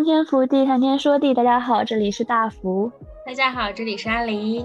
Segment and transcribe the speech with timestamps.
[0.00, 1.34] 洞天福地，谈天说地。
[1.34, 2.90] 大家好，这里是大福。
[3.26, 4.64] 大家好，这里是阿狸。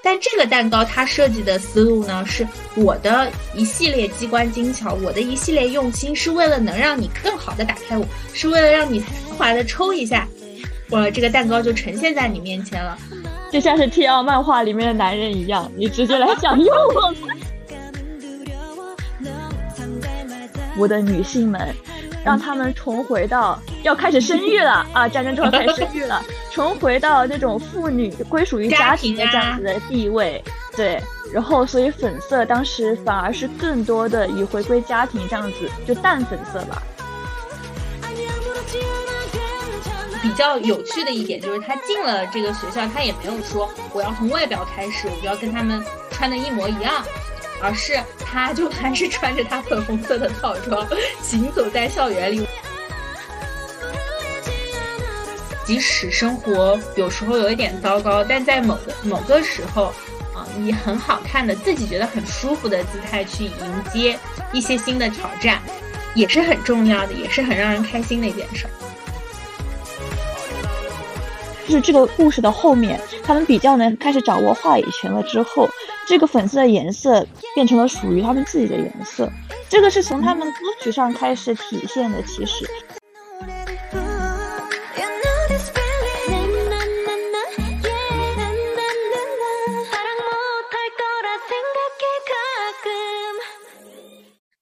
[0.00, 10.24] 但这个蛋糕它设计的思路呢，是我的一系列机关精巧，我的一系列用心，是为了能让你更好的打开我，是为了让你丝滑的抽一下，
[10.90, 12.96] 我这个蛋糕就呈现在你面前了，
[13.50, 17.12] 就像是 T L 漫画里面的男人一样，你直接来享用我。
[20.78, 21.74] 我的女性们，
[22.24, 25.08] 让他们重回到要开始生育了啊！
[25.08, 30.42] 战争之后开始生育了，重回到那种妇女归属于家庭的这样子的地位。
[30.76, 31.02] 对，
[31.32, 36.80] 然后所以粉色当时反而是更多的以回归家庭这样子，就淡粉色吧。
[40.22, 47.02] 比较有趣的一点就是，他进了这个学校，他也没有说我要从外表开始，我就要跟他们穿的一模一样。
[47.60, 50.86] 而是他就还是穿着他粉红色的套装
[51.22, 52.46] 行走在校园里，
[55.64, 59.92] 即使生活有时候有一点糟糕，但在某个某个时候，
[60.34, 64.18] 啊，以很好看的自己觉得很舒服的姿态去迎接
[64.52, 65.60] 一些新的挑战，
[66.14, 68.66] 也是很重要的，也是很让人开心的一件事。
[71.68, 75.68] 就是这个故事的后面，他们比较能开始掌握话语权了之后。
[76.06, 79.30] 这个粉色的颜色变成了属于他们自己的颜色，
[79.68, 82.22] 这个是从他们歌曲上开始体现的。
[82.22, 82.64] 其实，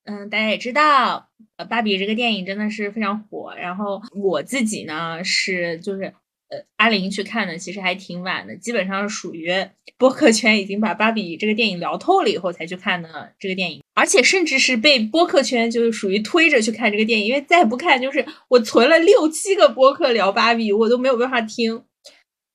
[0.06, 3.54] 嗯，大家也知道，呃，芭比这个电影真的是非常火。
[3.54, 6.12] 然后我自己呢，是就是。
[6.48, 9.52] 呃，阿玲去看的其实还挺晚的，基本上是属于
[9.98, 21.82] 播客圈已经把芭比这个电影聊透了以后才去看的这个电影，而且甚至是被播客圈就是属于推着去看这个电影，因为再不看就是我存了六七个播客聊芭比，我都没有办法听。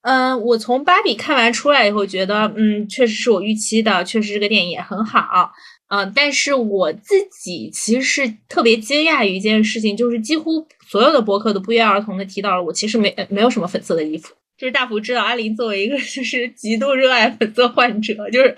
[0.04, 5.52] 嗯，我从芭比看完出来以后，觉得嗯，确实是我预期的，确实这个电影也很好。
[5.94, 14.34] 嗯，但是我自己其实是特别惊讶于一件事情，就是几乎所有的博客都不约而同的提到了我其实没没有什么粉色的衣服。
[14.58, 18.56] 就是大福知道阿林作为一个 就是极度热爱粉色患者，就是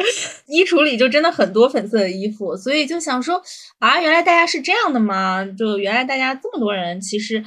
[0.47, 3.41] 衣橱里就真的很多粉色的衣服，所以就想说
[3.79, 5.43] 啊，原来大家是这样的吗？
[5.57, 7.43] 就原来大家这么多人其实。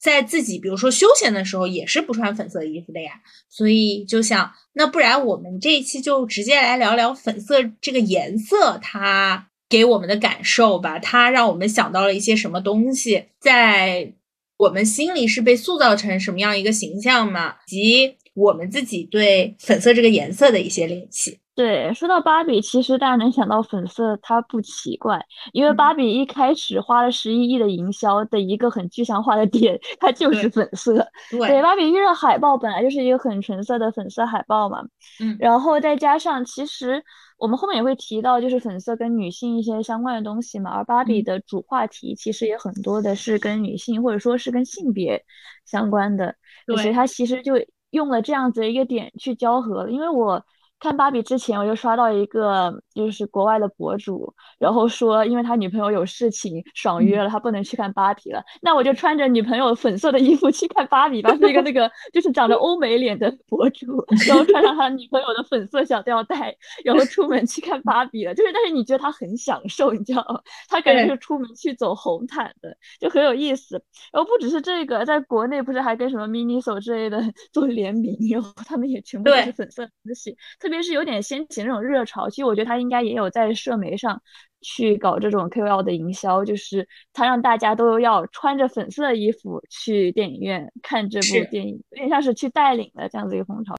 [0.00, 14.14] 在自己比如说休闲的时候，也是不穿粉色衣服的呀，所以就想，那不然我们这一期就直接来聊聊粉色这个颜色，它给我们的感受吧，它让我们想到了一些什么东西，在
[14.56, 21.38] 我们心里是被塑造成什么样一个形象嘛，及我们自己对粉色这个颜色的一些联系。
[21.60, 25.22] 对，说到芭比，其实大家能想到粉色，它不奇怪，
[25.52, 31.06] 因为芭比一开始花了十一亿的营销的一个很具象化的点， 它就是粉色。
[31.30, 34.82] 对，芭比预热海报本来就是一个很纯色的粉色海报嘛。
[35.22, 37.04] 嗯，然后再加上，其实
[37.36, 40.70] 我们后面也会提到，就是粉色跟女性一些相关的东西嘛。
[40.70, 45.22] 而芭比的主话题其实也很多的是跟女性或者说是跟性别
[45.66, 46.34] 相关的，
[46.68, 47.52] 所以它其实就
[47.90, 50.42] 用了这样子一个点去交合了，因为我。
[50.80, 58.42] 看芭比之前，我就刷到一个就是国外的博主，然后说因为他女朋友有事情爽约了，他不能去看芭比了。
[58.62, 61.34] 那我就穿着女朋友粉色的衣服去看芭比吧。
[61.36, 68.34] 是一个那个就是长着欧美脸的博主，然后穿上他女朋友的粉色小吊带，然后出门去看芭比了。
[68.34, 70.40] 就是但是你觉得他很享受，你知道吗？
[70.68, 73.82] 他感觉是出门去走红毯的，就很有意思。
[74.12, 77.22] 然后不只是这个，在国内不是还跟什么 MINISO 之类的
[77.52, 80.70] 做联名，然后他们也全部都是粉色东西，特。
[80.70, 84.20] 特别是有点掀起那种热潮，其实我觉得他应该也有在社媒上
[84.60, 93.76] 去搞这种 KOL 的营销，就是他让大家都要穿着粉色的衣服去电影院看这部电影，有点像是去带领的这样子一个风潮。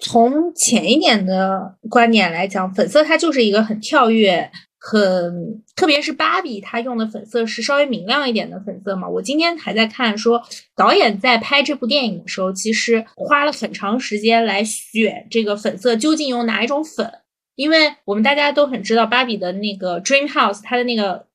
[0.00, 4.50] 从浅一点的观点来讲，粉色它就是一个很跳跃。
[4.86, 9.08] 很，特别是芭比，她用的粉色是稍微明亮一点的粉色嘛。
[9.08, 10.42] 我今天还在看，说
[10.76, 17.10] 导演在拍这部电影的时候，其实花了很长时间来选这个粉色究竟用哪一种粉，
[17.56, 21.26] 因为我们大家都很知道芭比的那个 Dream House，它的那个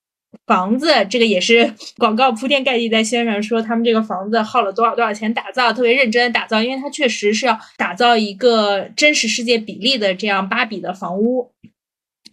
[0.45, 11.51] 房子，这个也是 广告铺天盖地在宣传说他们这个房子耗了多少多少钱打造，特别认真打造，因为它确实是要打造一个真实世界比例的这样芭比的房屋。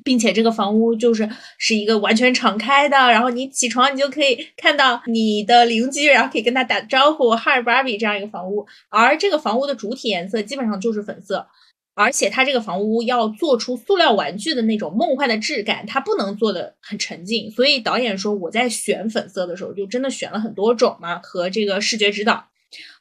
[0.05, 1.29] 并且这个房屋就是
[1.59, 8.65] 是一个完全敞开的，然后你起床你就可以看到你的邻居，然后可以跟他打招呼，哈尔芭比这样一个房屋。
[8.89, 11.45] 而这个房屋的主体颜色基本上就是粉色，
[11.97, 17.51] 而且它这个房屋要做出塑料玩具的那种梦幻的质感，它不能做的很沉静。
[17.51, 22.49] 所以导演说我在选粉色的时候，就真的选了很多种嘛，和这个视觉指导，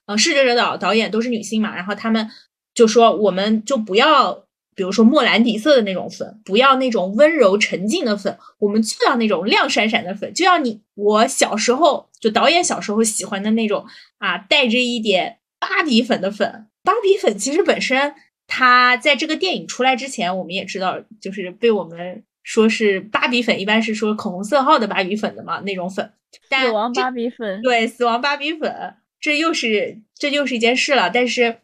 [0.06, 2.32] 呃，视觉指导导演都是女性嘛，然后他们
[2.74, 13.86] 就说我们就不要，比如说莫兰迪色的那种粉，不要那种温柔沉静的粉，我们就要那种亮闪闪的粉，就要你我小时候就导演小时候喜欢的那种
[14.20, 16.68] 啊，带着一点芭比粉的粉。
[16.82, 18.16] 芭比粉其实本身。
[18.48, 26.12] 它在这个电影出来之前，我们也知道，就是被我们说是芭比粉，一般是说口红色号的芭比粉的嘛，那种粉。
[26.50, 27.62] 死亡芭比粉。
[27.62, 31.10] 对，死亡芭比粉，这又是这又是一件事了。
[31.10, 31.58] 但是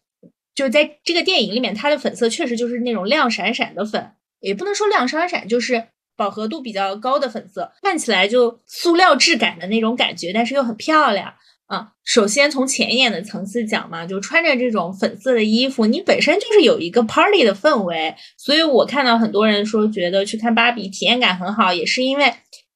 [0.55, 11.33] 就在这个电影里面，它的粉色确实就是那种亮闪闪的粉，也不能说亮闪闪，就是饱和度比较高的粉色，看起来就塑料质感的那种感觉，但是又很漂亮。
[11.71, 22.33] 啊，首先从浅一点的层次讲嘛，就穿着这种粉色的衣服，你本身就是有一个 party 的氛围，所以我看到很多人说觉得去看芭比体验感很好，也是因为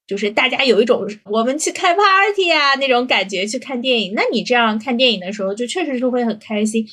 [0.07, 4.13] 就是大家有一种我们去开 party 啊那种感觉去看电影。
[4.15, 6.87] 那你这样看电影的时候，就确实是会很开心。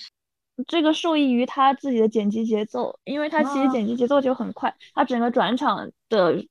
[0.66, 6.44] 这个受益于他自己的剪辑节奏，因为他其实剪辑节奏就很快，他整个转场的。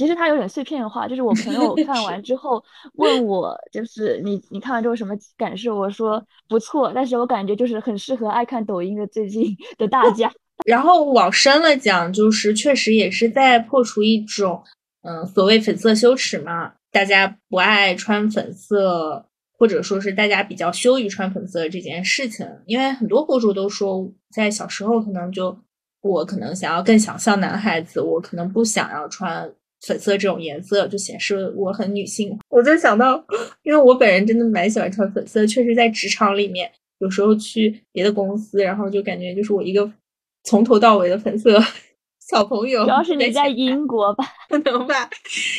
[0.00, 2.64] 其实它有点碎片化，就是我朋友看完之后
[2.96, 5.76] 问我，就是你你看完之后什么感受？
[5.76, 10.32] 我说不错，但是我感觉就是很适合爱看抖音的最近的大家。
[10.64, 14.64] 然后往深了讲，就是确实也是在破除一种
[15.02, 19.26] 嗯所谓粉色羞耻嘛，大家不爱穿粉色，
[19.58, 22.48] 或者说是大家比较羞于穿粉色这件事情。
[22.64, 25.54] 因为很多博主都说，在小时候可能就
[26.00, 29.52] 我可能想要更想像男孩子，我可能不想要穿。
[29.86, 33.24] 粉色这种颜色就显示我很女性，我就想到，
[33.62, 39.90] 因为我本人真的蛮喜欢穿粉色，确实在职场里面，有时候去别的公司，然后就感觉就是我一个
[40.44, 41.58] 从头到尾的粉色
[42.20, 42.84] 小朋友。
[42.84, 44.24] 主要是你在英国吧？
[44.48, 45.08] 可能吧，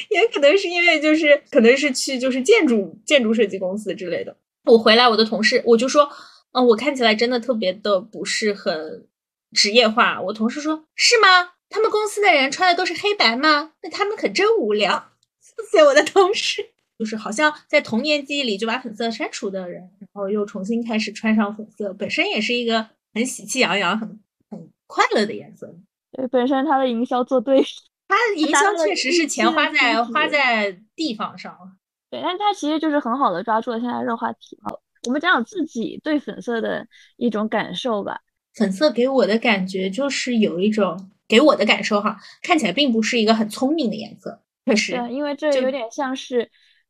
[0.09, 4.35] 也可能是因为就是可能是去就是建筑建筑设计公司之类的。
[4.65, 6.07] 我回来，我的同事我就说，
[6.51, 9.07] 嗯，我看起来真的特别的不是很
[9.51, 10.21] 职业化。
[10.21, 11.53] 我同事说，是吗？
[11.71, 13.71] 他们公司的人穿的都是黑白吗？
[13.81, 15.13] 那他们可真无聊。
[15.39, 16.61] 谢谢我的同事，
[16.99, 24.19] 就是好像在童年记忆里就把粉色删除的人，然后又重新开始穿上粉色，本身也是一个很喜气洋洋、很
[24.49, 25.73] 很快乐的颜色。
[26.11, 27.63] 对，本身他的营销做对，
[28.07, 31.71] 它营销确实是钱花在花在地方上了。
[32.09, 34.59] 对，但他其实就是很好的抓住了现在热话题。
[35.07, 36.85] 我们讲讲自己对粉色的
[37.15, 38.19] 一种感受吧。
[38.53, 41.09] 粉色给我的感觉就是有一种。
[41.31, 46.39] 给我的感受哈，看起来并不是一个很聪明的颜色，确实，因为这有点像是，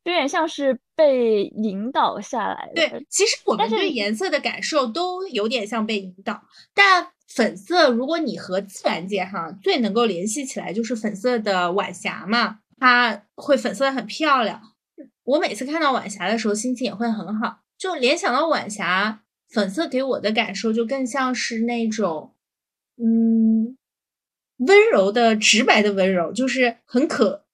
[0.02, 2.88] 有点像是被引导下来的。
[2.88, 6.42] 对，其实我们对颜色的感受都有点像被引导。
[6.74, 14.60] 但粉色，如果你和自然界哈最能够联系起来，就是粉色的晚霞嘛，它会粉色的很漂亮。
[15.22, 22.34] 我每次看到晚霞的时候，心情也会很好，就联想到晚霞，粉色给我的感受就更像是那种，
[22.96, 23.78] 嗯。
[24.66, 27.44] 温柔的、直白的温柔，就是很可，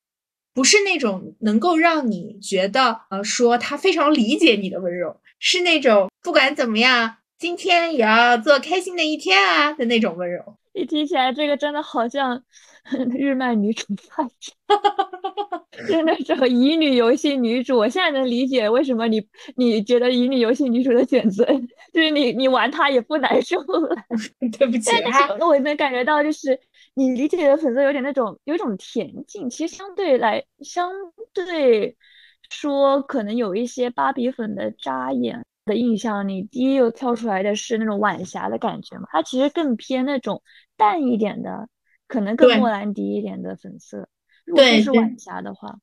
[0.55, 10.57] 不是那种能够让你觉得呃说他非常理解你的温柔，是那种不管怎么样，今天也要做开心的一天啊的那种温柔。
[10.75, 12.41] 一提起来，这个真的好像
[13.17, 14.25] 日漫女主派，
[15.89, 17.77] 就那种乙女游戏女主。
[17.77, 19.21] 我现在能理解为什么你
[19.57, 21.45] 你觉得乙女游戏女主的选择，
[21.93, 23.97] 就是你你玩她也不难受了。
[24.59, 24.91] 对不起，
[25.41, 26.59] 那我能感觉到就是。
[26.99, 29.49] 你理解的粉色有点那种，有一种恬静。
[29.49, 30.91] 其实相对来，相
[31.33, 31.97] 对
[32.51, 36.29] 说，可能有一些芭比粉的扎眼的印象。
[36.29, 39.07] 你第一又跳出来的是那种晚霞的感觉嘛？
[39.13, 40.43] 它其实更偏那种
[40.77, 41.69] 淡一点的，
[42.09, 44.09] 可能更莫兰迪一点的粉色。
[44.45, 45.79] 如果是晚霞的话，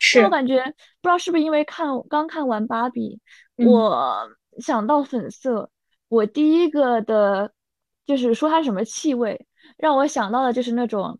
[0.00, 0.56] 是我感觉
[1.00, 3.20] 不知道是不是因为看刚看完芭比，
[3.54, 5.70] 我想到粉色，
[6.08, 7.52] 我第一个的
[8.04, 9.46] 就是说它什么气味。
[9.76, 11.18] 让我想到的就是那种，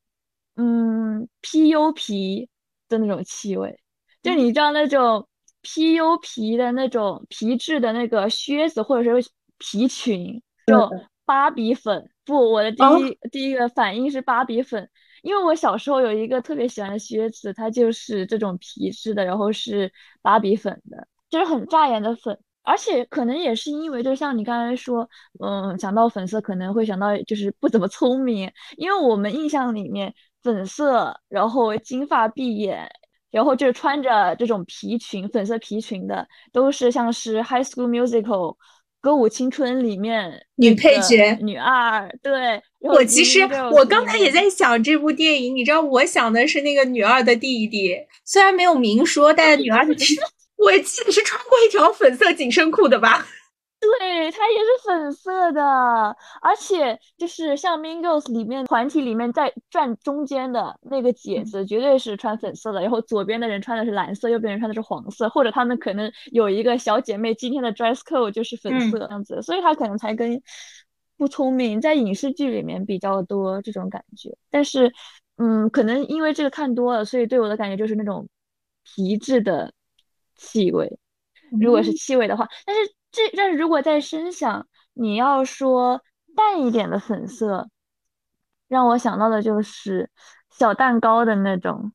[0.56, 2.48] 嗯，PU 皮
[2.88, 3.78] 的那种气味，
[4.22, 5.28] 就你知道那种
[5.62, 10.90] PU 皮的那种皮质的那个靴子或者是皮裙，就
[11.24, 12.10] 芭比粉。
[12.24, 14.90] 不，我的第一第一个反应是芭比粉，
[15.22, 22.38] 因为我小时候有一个特别喜欢的靴子，它就是这种皮质的，然后是芭比粉的，就是很扎眼的粉。
[22.68, 25.08] 而且可能也是因为，就像你刚才说，
[25.40, 32.86] 嗯，想到粉色可能会想到就是不怎么聪明，因为我们印象里面粉色，然后金发碧眼，
[33.30, 38.52] 然后就是穿着这种皮裙，粉色皮裙的，都是像是《High School Musical》
[39.00, 42.60] 歌舞青春里面女配角女二，对。
[42.80, 43.40] 我其实
[43.72, 50.14] 我刚才也在想这部电影，你知道，我想的是那个女二的弟弟，虽然没有明说，但是女二的弟弟，
[50.58, 53.26] 我记得是穿过一条粉色紧身裤的吧。
[53.80, 55.62] 对，它也是粉色的，
[56.42, 62.80] 而且就是像《Mean Girls》里面团体里面在转中间的那个姐子，绝对是穿粉色的。
[62.80, 70.42] 然后左边的人穿的是蓝色，右边人穿的是黄色，或者他们可能有一个小姐妹今天的 dress code 就是粉色样子，所以她可能才跟
[71.16, 74.36] 不聪明在影视剧里面比较多这种感觉。
[74.50, 74.92] 但是，
[75.36, 78.28] 嗯，可能因为这个看多了，所以对我的感觉就是那种
[78.82, 79.72] 皮质的
[80.38, 80.98] 气味。
[81.60, 82.94] 如果是气味的话，但是。
[83.10, 86.02] 这但是如果在声响，你要说
[86.36, 87.66] 淡一点的粉色，
[88.68, 90.10] 让我想到的就是
[90.50, 91.90] 小蛋糕的那种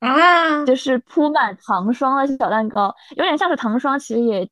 [0.00, 4.50] 啊，就是铺满糖霜的小蛋糕，有点像是糖霜，其实也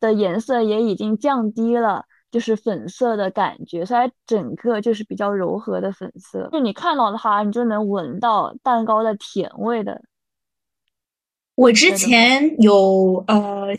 [0.00, 6.48] 的颜色也已经降低了，就是粉色的感觉，所以整个就是比较柔和的粉色。
[6.50, 10.00] 就你看到它，你就能闻到蛋糕的甜味的。
[11.60, 13.76] 我之前有呃。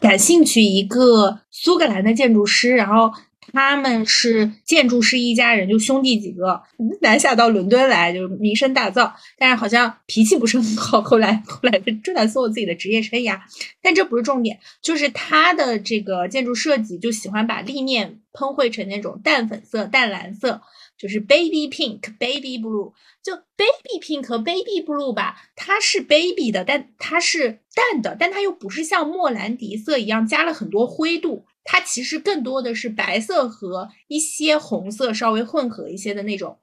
[0.00, 3.10] 感兴趣一个苏格兰的建筑师，然后
[3.52, 6.60] 他们是建筑师一家人，就兄弟几个
[7.00, 9.10] 南下到伦敦来，就名声大噪。
[9.38, 13.40] 但是好像脾气不是很好，后来后来正在做自己的职业生涯。
[13.80, 20.60] 但这不是重点，就是他的这个建筑设计就喜欢把立面喷绘成那种淡粉色、淡蓝色。
[20.96, 36.58] 就是 baby pink、baby blue，就 baby pink 和 baby blue 吧，它是 baby 的，但它是淡的，但它又不是像莫兰迪色一样加了很多灰度，它其实更多的是白色和一些红色稍微混合一些的那种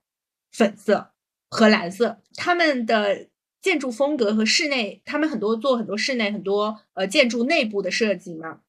[0.52, 1.12] 粉色
[1.50, 2.22] 和蓝色。
[2.36, 3.28] 他们的
[3.62, 8.62] 建筑风格和室内，他们很多做很多室内很多呃建筑内部的设计嘛。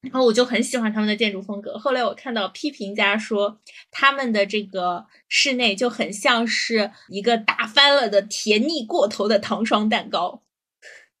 [0.00, 1.76] 然后我就很喜欢他们的建筑风格。
[1.76, 10.42] 后来我看到批评家说，他们的这个室内就很像是一个打翻了的甜腻过头的糖霜蛋糕。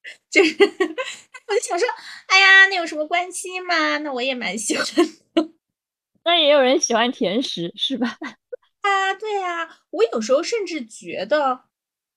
[0.30, 1.88] 就是， 我就想说，
[2.28, 3.98] 哎呀，那有什么关系嘛？
[3.98, 4.86] 那我也蛮喜欢
[5.34, 5.48] 的。
[6.24, 8.16] 那也有人喜欢甜食，是吧？
[8.82, 11.64] 啊，对啊，我有时候甚至觉得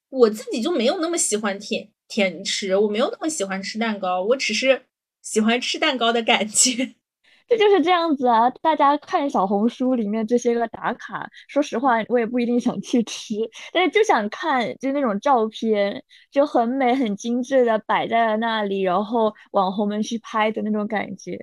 [0.09, 4.85] 我自己就没有那么喜欢甜甜食，我没有那么喜欢吃蛋糕，我只是。
[5.21, 6.95] 喜欢吃蛋糕的感觉，
[7.47, 8.49] 这就是这样子啊！
[8.61, 13.35] 大家看小红书里面这些个打卡，说实话，我也不一定想去吃，
[13.73, 21.37] 但是就想看，就那种照片，就很美、很精致的摆在了那里，然后网红们去拍的那种感觉。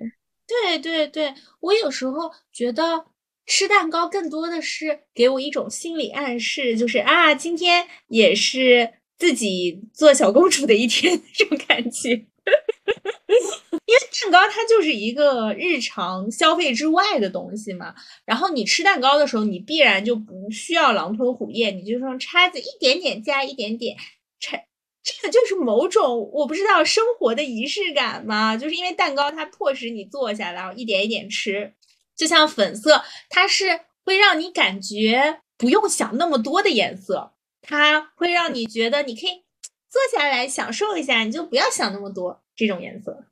[0.47, 3.05] 对对对，我有时候觉得
[3.45, 12.28] 吃蛋糕更多的是给我一种心理暗示，就是啊，今天也是自己做小公主的一天， 这种感觉。
[13.85, 23.97] 因为蛋糕它就是一个日常消费之外的东西嘛，然后你吃蛋糕的时候，你必然就不需要狼吞虎咽，你就用叉子一点点加一点点，
[24.39, 24.67] 拆，
[25.03, 31.73] 这个就是某种我不知道生活的仪式感嘛，就是因为蛋糕它迫使你坐下来，然后一点一点吃，
[32.15, 39.43] 就像粉色，它是会让你感觉不用想那么多的颜色，它会让你觉得你可以
[39.89, 42.41] 坐下来享受一下，你就不要想那么多。
[42.55, 43.25] 这种颜色。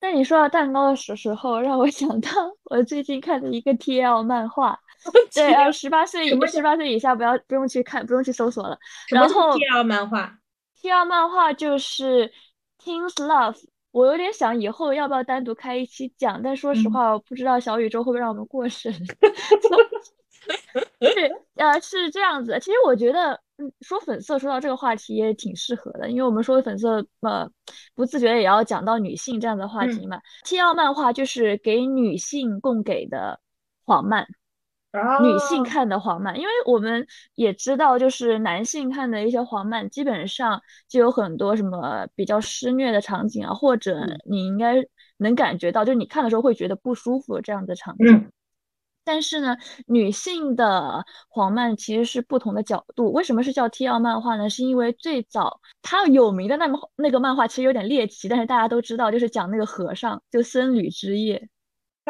[0.00, 2.30] 那你说到蛋糕的时时候，让我想到
[2.64, 4.78] 我最近看的一个 TL 漫画。
[5.34, 8.78] 对，呃，十八岁以十八岁以下不要不用去看，不用去搜索了。
[9.08, 10.38] 然后 TL 漫画
[10.80, 12.32] ？TL 漫画就是
[12.82, 13.58] Teens Love。
[13.92, 18.92] 我有点想以后要不要单独开一期讲，但说实话，我不知道小宇宙会不会让我们过审。
[21.00, 22.58] 是，呃，是这样子。
[22.60, 23.32] 其实我觉得。
[23.58, 27.48] 嗯说粉色，说到这个话题也挺适合的，因为我们说粉色，呃，
[27.94, 30.18] 不自觉也要讲到女性这样的话题嘛。
[30.44, 33.38] T L 漫画就是给女性供给的
[33.84, 34.26] 黄漫，
[35.20, 37.06] 女性看的黄漫，因为我们
[37.36, 44.74] 也知道，就是男性看的一些黄漫，基本上就有很多什么比较施虐的场景啊，或者你应该
[45.18, 48.28] 能感觉到，就是你看的时候会觉得不舒服这样的场景。
[49.04, 49.56] 但是呢，
[49.86, 53.12] 女性的黄漫其实是不同的角度。
[53.12, 54.48] 为什么是叫 T L 漫画呢？
[54.48, 61.48] 是因为最早它有名的那么那个漫画其实有点猎奇，但是大家都知道，就是讲那个和尚，就僧侣之夜。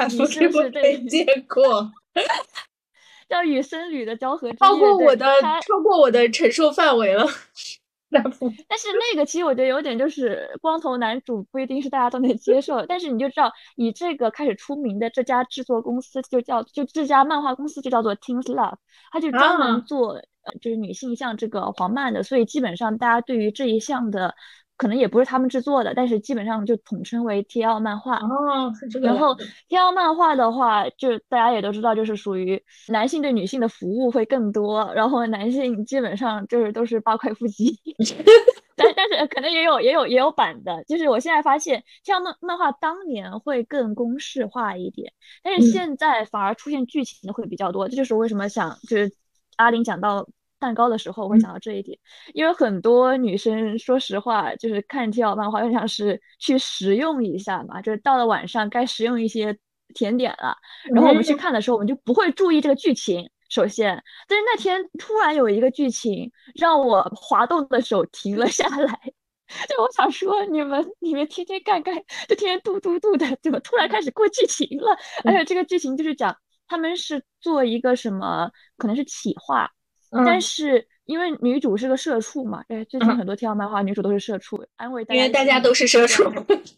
[0.09, 1.91] 你是不是没见过？
[3.29, 5.27] 叫与僧侣的交合，超过我的
[5.67, 7.27] 超过我的承受范围了。
[8.69, 18.77] 但是那个其实我觉得有点就是光头男主不一定是大家都能接受，但是你就知道以这个开始出名的这家制作公司就叫就这家漫画公司就叫做 Teens Love，
[19.11, 24.35] 他就专门做呃就是女性向这个黄漫的，所以基本上大家对于这一项的
[24.83, 28.17] 可能也不是他们制作的，但是基本上就统称为 TL 漫画。
[28.17, 29.07] 哦，是这个。
[29.07, 29.33] 然后
[29.69, 37.79] TL 漫画的话，就大家也都知道，就是属于男性对女性的服务会更多，然后男性基本上就是都是八块腹肌。
[38.75, 45.13] 但但是可能也有也有也有版的，就是我现在发现这样漫漫画当年会更公式化一点，
[45.45, 49.15] 但是现在反而出现剧情的会比较多，这就是为什么想就是
[49.55, 50.27] 阿林讲到。
[50.63, 51.99] 蛋糕的时候我会想到这一点，
[52.35, 59.59] 因为很多女生说实话就是看 T L 漫画，就像是去食用一下嘛，就是到了晚上该食用一些
[59.93, 60.57] 甜点了。
[60.95, 63.29] 然后我们去看的时候，我们就不会注意这个剧情。
[63.49, 68.99] 首先，但是那天突然有一个剧情让我滑动的手停了下来，
[69.69, 71.95] 就我想说，你们你们天天干干，
[72.29, 74.97] 就天天嘟嘟嘟的，怎么突然开始过剧情了？
[75.25, 76.35] 而且这个剧情就是讲
[76.67, 79.71] 他们是做一个什么，可能是企划。
[80.27, 85.17] 但是因为女主是个社畜嘛，对，最近很多 TL 漫画女主都是社畜，安慰大家。
[85.17, 86.23] 因为大家都是社畜。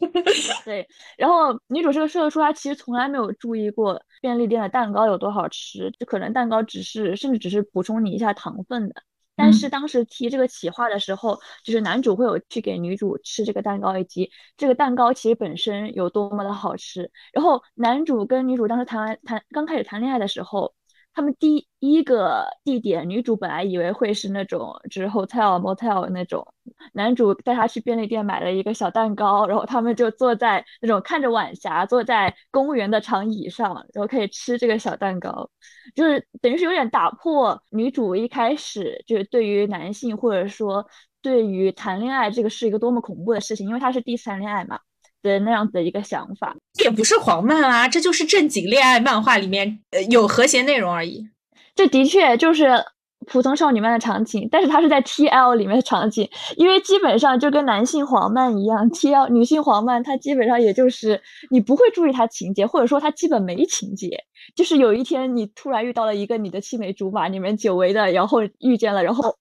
[0.64, 0.86] 对，
[1.18, 9.02] 然后女主是个社畜，她其实从来没有注意过便利店的蛋糕有多好吃，就可能蛋糕只是甚至只是补充你一下糖分的。
[9.34, 17.10] 但是当时提这个企划的时候，就是男主会有去给女主吃这个蛋糕，以及这个蛋糕其实本身有多么的好吃。
[17.32, 20.72] 然后男主跟女主当时谈完谈刚开始谈恋爱的时候。
[21.14, 26.44] 他们第一个地点，女主本来以为会是那种就是 hotel motel 那种，
[26.92, 35.49] 男主带她去便利店买了一个小蛋糕，然后他们就坐在那种看着晚霞，坐在公园的长椅上，然后可以吃这个小蛋糕，
[35.94, 40.85] 就是等于是有点打破女主一开始就是对于男性或者说
[41.23, 44.80] 对于谈恋爱这个是一个多么恐怖的事情，因为她是第一次谈恋爱嘛。
[45.28, 46.54] 的那样子的一个想法，
[46.85, 51.26] 也不是黄漫啊，这就是正经恋爱漫画里面呃有和谐内容而已。
[51.75, 52.85] 这的确就是
[53.26, 64.11] 普通少女漫的场景，但是它是在 TL 里面的场景，因为基本上就跟男性黄漫一样，TL 女性黄漫它基本上也就是你不会注意它情节，或者说它基本没情节，
[64.54, 69.35] 就是有一天你突然遇到了一个你的青梅竹马，你们久违的然后遇见了，然后。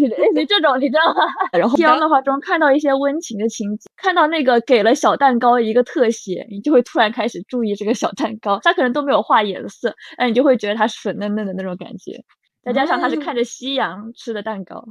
[0.00, 1.22] 对对对，这种你知道吗？
[1.56, 8.58] 然后 L 漫画中看到一些温情的情节，看到那个给了小蛋糕一个特写，你就会突然开始注意这个小蛋糕。
[8.62, 12.22] 它可能都没有画颜色，但你就会觉得它是粉嫩嫩的那种感觉。
[12.62, 14.84] 再加上它是看着夕阳吃的蛋糕，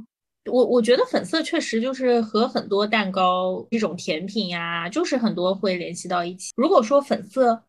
[0.50, 6.52] 我我觉得粉色确实就是和很多蛋糕这种甜品呀，就是很多会联系到一起。
[6.56, 7.64] 如果说粉色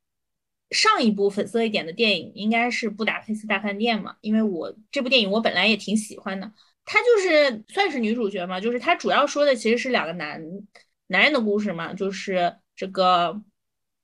[0.71, 6.51] 上一部粉色一点的电影，应该是《布达佩斯大饭店》嘛，因为我这部电影我本来也挺喜欢的。
[6.85, 10.39] 她就是算是女主角嘛，就是她主要说的其实是两个男
[11.07, 13.41] 男人的故事嘛，就是这个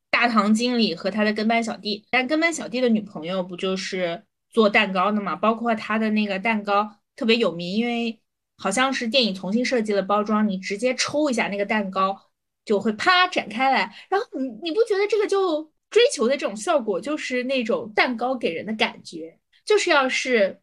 [0.10, 2.04] 大堂经理和他的跟班小弟。
[2.10, 5.36] 但跟班小弟的女朋友不就是做蛋糕的嘛？
[5.36, 8.20] 包括他的那个蛋糕特别有名，因为
[8.58, 12.20] 好像是电影重新设计了包装，你直接抽一下那个蛋糕
[12.66, 13.96] 就会啪展开来。
[14.10, 20.60] 然后你你不觉得这个就追求的这种效果，就是那种蛋糕给人的感觉，就是要是。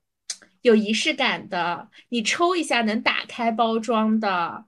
[0.62, 4.64] 有仪式感的，你抽一下能打开包装的，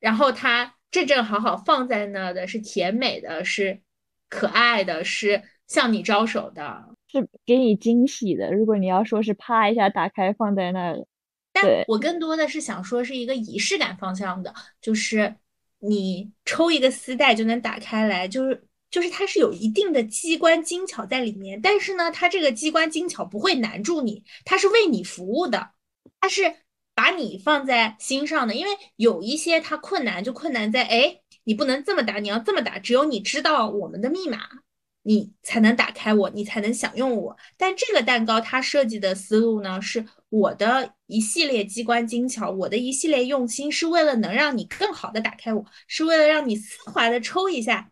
[0.00, 3.80] 然后它正正好好放在那的，是甜美的，是
[4.28, 8.52] 可爱的，是向你招手的，是给你惊喜的。
[8.52, 11.06] 如果你要说是啪一下打开放在那儿，
[11.52, 15.34] 但我更多的是想说是一个仪式感方向的，就是
[15.78, 18.64] 你抽一个丝带就能打开来，就是。
[18.90, 25.70] 就是它是有一定的机关精巧在里面，但是呢，它这个机关精巧不会难住你，它是为你服务的，
[26.20, 26.54] 它是
[26.94, 28.54] 把你放在心上的。
[28.54, 34.38] 因为有一些它困难就困难在，哎，你不能这么打，你要这么打，只有你知道我们的密码，
[35.02, 37.36] 你才能打开我，你才能享用我。
[37.56, 47.90] 但这个蛋糕它设计的思路呢，是我的一系列机关精巧，我的一系列用心，是为了能让你更好的打开我，是为了让你丝滑的抽一下。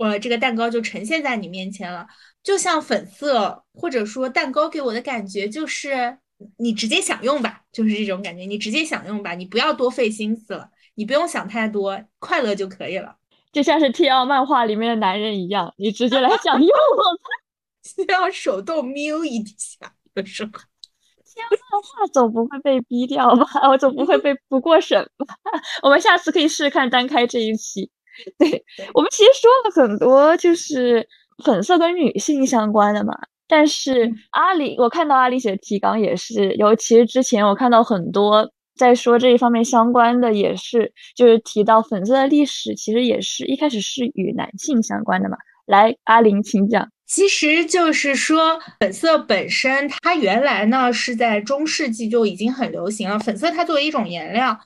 [0.00, 2.06] 我这个蛋糕就呈现在你面前了，
[2.42, 6.16] 就像粉色，或者说蛋糕给我的感觉就是
[6.56, 13.16] 你直接享用吧，就是这种感觉，你直接享用吧，你不要多费心思了，你不用想太多，快乐就可以了。
[13.52, 17.20] 就像是 T L 漫画里面的男人一样，你直接来享用了，
[17.84, 23.46] 需要手动瞄一下的时候漫画总不会被逼掉吧？
[23.68, 25.26] 我总不会被不过审吧？
[25.82, 27.90] 我们下次可以试试看单开这一期。
[28.38, 31.06] 对我们其实说了很多，就是
[31.44, 33.12] 粉色跟女性相关的嘛。
[33.46, 45.36] 但是阿里，我看到阿里写的提纲也是，尤其是之前我看到很多在说这一方面相关的，也是就是提到粉色的历史，其实也是一开始是与男性相关的嘛。
[45.66, 46.88] 来，阿林，请讲。
[47.06, 53.18] 其实就是说，粉色本身它原来呢是在中世纪就已经很流行了。
[53.18, 54.58] 粉色它作为一种颜料。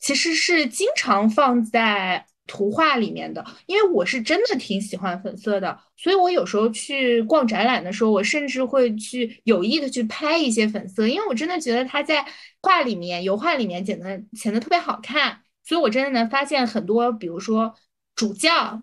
[0.00, 12.26] 其实是经常放在图画里面的，因为我是真的挺喜欢粉色的，所以我有时候去逛展览的时候，我甚至会去有意的去拍一些粉色，因为我真的觉得它在
[12.60, 17.72] 画里面、油画里面显得显得特别好看，所以我真的能发现很多，比如说
[18.16, 18.82] 主教。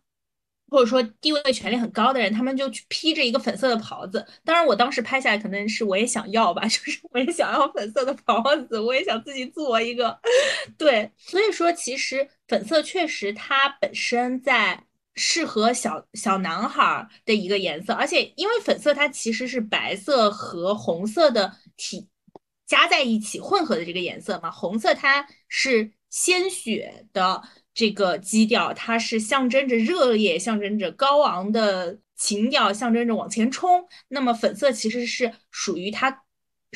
[0.67, 4.25] 或者说地位权力很高的人，他们就去披着一个粉色的袍子。
[4.43, 10.19] 当然，我当时拍下来可能是我也想要吧， 就是我也想要粉色的袍子，我也想自己做一个。
[10.75, 14.83] 对，所以说其实粉色确实它本身在
[15.15, 22.07] 适合小小男孩的一个颜色，而且因为粉色它其实是白色和红色的体
[22.65, 27.41] 加在一起混合的这个颜色嘛，红色它是鲜血的。
[27.77, 33.85] 这个基调，它是象征着热烈，象征着高昂的情调，象征着往前冲。
[34.07, 36.23] 那么粉色其实是属于它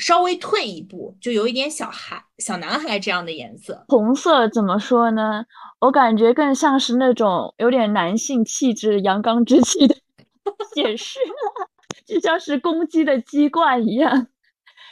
[0.00, 3.84] 稍微退一步，就有一点小孩、小男孩这样的颜色。
[3.88, 5.44] 红色怎么说呢？
[5.78, 9.94] 我感觉更像是那种有点男性气质、阳刚之气的
[10.74, 11.18] 显示，
[12.06, 14.26] 就像是公鸡的鸡冠一样。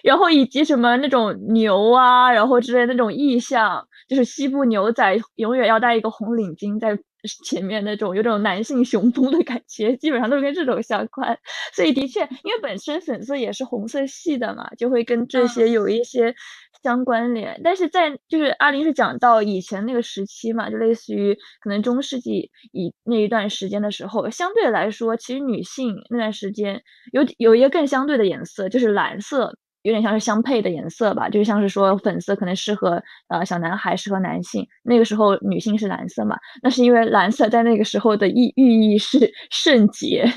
[0.04, 6.96] 然后以及什么那种牛啊，然后之类那种意象，就是西部牛仔永远要戴一个红领巾在
[7.44, 11.38] 前面那种，有种男性雄风的感觉，基本上都是跟这种相关。
[11.72, 16.34] 所以的确，因为本身粉色也是红色系的嘛，就会跟这些有一些
[16.82, 17.60] 相关联。
[17.64, 29.56] 但是在就是阿林是讲到以前那个时期嘛，就类似于可能中世纪以那一段时间的时候，相对来说，其实女性那段时间有有一个更相对的颜色，就是蓝色。
[29.88, 34.66] 有点像是相配的颜色吧，就是像是说粉色可能适合呃小男孩，适合男性。
[34.82, 40.34] 那个时候女性是蓝色嘛，那是因为蓝色在那个时候的意寓意是圣洁，是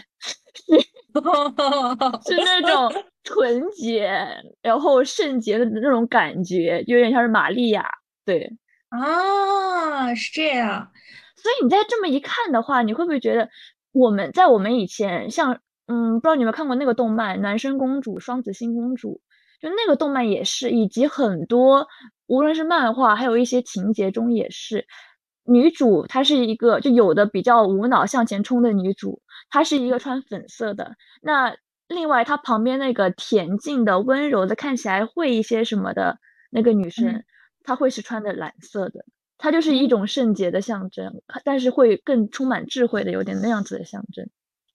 [2.37, 4.09] 那种纯洁，
[4.61, 7.85] 然后圣洁的那种感觉，有点像是玛利亚。
[8.25, 8.49] 对
[8.89, 10.89] 啊，是这样。
[11.35, 13.49] 所以你再这么一看的话，你会不会觉得
[13.91, 19.19] 我们在我们以前像嗯，不知道你有没有看过那个动漫《男生公主》《双子星公主》。
[19.61, 21.87] 就那个动漫也是，以及很多
[22.27, 24.87] 无论是漫画，还有一些情节中也是，
[25.43, 30.95] 女主她是一个就有的比较无脑向前冲的女主，她是一个穿粉色的。
[31.21, 31.55] 那
[31.87, 36.17] 另外她旁边那个恬静的、温柔的，看起来会一些什么的
[36.49, 37.23] 那个女生，
[37.63, 39.05] 她会是穿的蓝色的，
[39.37, 44.27] 她就是一种圣洁的象征，但是会更充满智慧的，有点那样子的象征。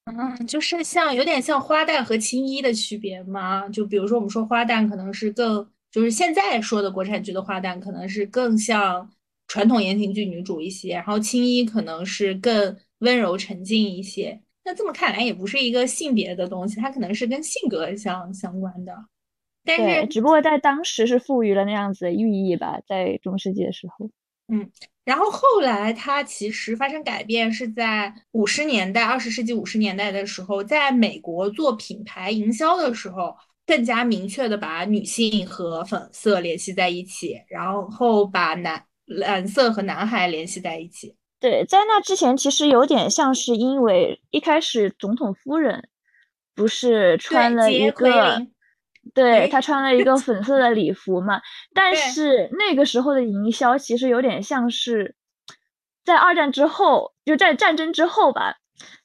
[0.06, 3.68] 嗯，就是像有点像花旦和青衣的区别吗？
[3.68, 9.10] 就比如说我们说花旦可能是更，就是现在说的国产剧的花旦可能是更像
[9.48, 14.40] 传统言情剧女主一些，然后青衣可能是更温柔沉静一些。
[14.64, 18.94] 那这么看来也不是一个性别的东西，它可能是跟性格相相关的。
[19.64, 24.08] 但是只不过在当时是赋予了那样子的寓意吧，在中世纪的时候。
[24.48, 24.70] 嗯。
[25.04, 41.14] 然后后来，它其实发生改变是在五十年代，二十世纪五十年代的时候，在美国做品牌营销的时候，更加明确的把女性和粉色联系在一起，然后把男蓝色和男孩联系在一起。
[41.38, 45.88] 对，在那之前，其实有点像是因为一开始总统夫人
[46.56, 48.44] 不是穿了一个。
[49.14, 51.40] 对他穿了一个粉色的礼服嘛，
[51.74, 55.14] 但是那个时候的营销其实有点像是
[56.04, 58.54] 在二战之后，就在战争之后吧，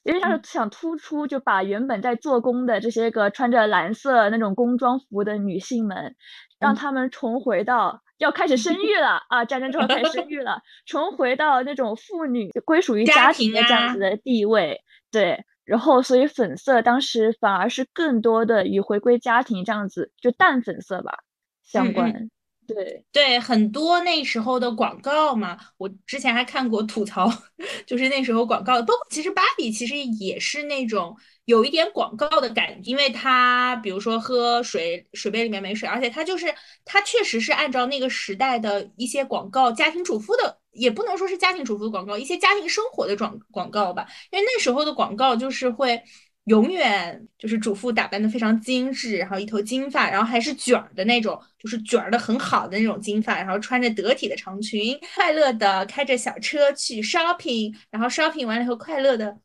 [0.04, 6.16] 因为他是想突出，就把原本在做工的这些个穿着蓝色那种工装服的女性们，
[6.60, 15.44] 让他们重回到要开始生育了啊，战争之后开始生育了， 重回到那种妇女归属于家庭的这样子的地位，对。
[15.64, 21.20] 然后，所以粉色当时反而是更多的与回归家庭这样子，就淡粉色吧
[21.64, 22.30] 相关。
[22.68, 27.30] 对对，很多那时候的广告嘛，我之前还看过吐槽，
[27.86, 31.14] 就是那时候广告，包括其实芭比其实也是那种
[31.46, 36.54] 有一点广告的感觉，因为它比如说喝水，水杯里面没水，而且它就是
[36.86, 40.61] 它确实是按照那个时代的一些广告，家庭主妇的。
[40.72, 44.08] 也不能说是家庭主妇的广告，一些家庭生活的广广告吧。
[44.32, 46.02] 因为那时候的广告就是会
[46.46, 59.38] 永远就是主妇打扮的非常精致，然后一头金发，然后还是卷儿的那种，就是卷儿的很好的那种金发，然后穿着得体的长裙，快乐的开着小车去 shopping，然后 shopping 完了以后快乐的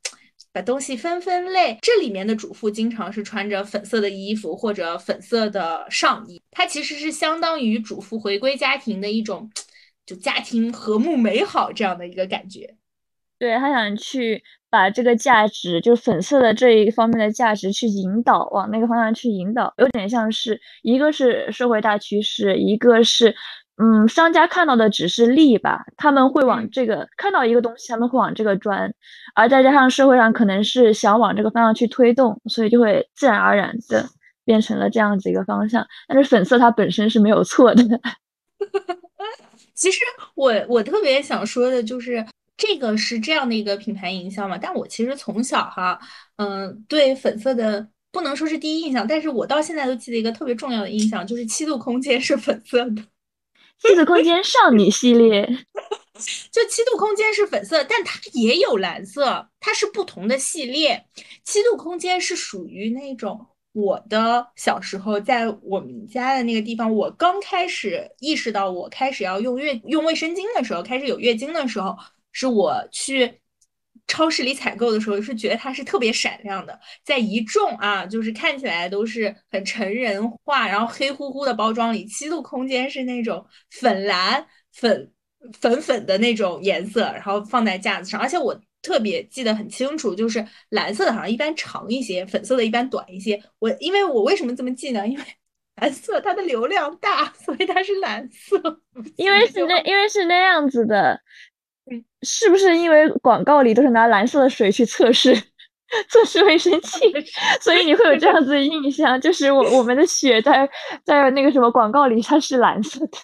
[0.52, 1.76] 把东西分分类。
[1.82, 9.50] 这里面的主妇经常是穿着粉色的衣服或者粉色的上衣，它其实是相当于主妇回归家庭的一种。
[10.06, 12.76] 就家庭和睦美好这样的一个感觉，
[13.38, 23.34] 对他想去把这个价值，就是粉色的这一方面的价值去引导，往那个方向去引导，有点像是一个是社会大趋势，一个是
[23.78, 28.94] 嗯，商家看到的只是利吧，他们会往这个看到一个东西，他们会往这个钻，
[29.34, 34.06] 而再加上社会上可能是想往这个方向去推动，所以就会自然而然的
[34.44, 35.86] 变成了这样子一个方向。
[36.08, 37.82] 但是粉色它本身是没有错的。
[39.76, 40.00] 其实
[40.34, 46.00] 我我特别想说的就是，这个是这样的一个品牌营销嘛，但我其实从小哈，
[46.36, 53.04] 嗯，对粉色的不能说是第一印象，但是我到现在都记得一个特别重要的印象，就是七度空间是粉色的。
[53.78, 55.46] 七度空间少女系列，
[56.50, 61.04] 就七度空间是粉色，但它也有蓝色，它是不同的系列。
[61.44, 71.94] 七度空间是属于那种我的小时候在我们家的那个地方，我刚开始意识到我开始要用月用卫生巾的时候，开始有月经的时候，
[72.32, 73.40] 是我去。
[74.08, 85.12] 超市里采购的时候是觉得它是特别闪亮的，在一众啊，就是看起来都是很成人化，然后黑乎乎的包装里，七度空间是那种粉蓝粉
[85.58, 93.42] 粉粉的那种颜色，然后放在架子上，而且我特别记得很清楚，就是蓝色的好像一般长一些，粉色的一般短一些。
[93.58, 95.06] 我因为我为什么这么记呢？
[95.06, 95.24] 因为
[95.82, 98.80] 蓝色它的流量大，所以它是蓝色。
[99.16, 101.20] 因为是那因为是那样子的。
[102.22, 105.32] 是不是因为广告里都是拿蓝色的水去测试
[106.08, 106.98] 测试卫生器，
[107.60, 109.20] 所以你会有这样子的印象？
[109.20, 110.68] 就是我我们的血在
[111.04, 113.18] 在那个什么广告里它是蓝色的，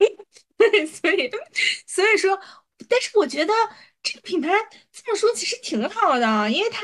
[0.58, 1.30] 对，所以
[1.86, 2.38] 所以说，
[2.86, 3.54] 但是我觉得
[4.02, 4.48] 这个品牌
[4.92, 6.82] 这么说其实挺好的，因为它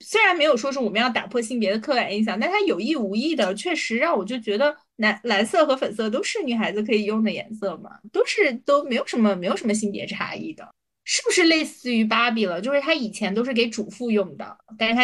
[0.00, 10.68] 虽然没有说是我们要打破性别的刻板印象，但它有意无意的确实让我就觉得蓝蓝色和粉色都是女孩子可以用的颜色嘛，都是都没有什么没有什么性别差异的。
[11.04, 12.60] 是不是类似于芭比了？
[12.60, 14.94] 就是它以前都是给主妇用的，但是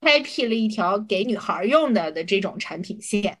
[0.00, 3.38] 它开辟了一条给女孩用的的这种产品线。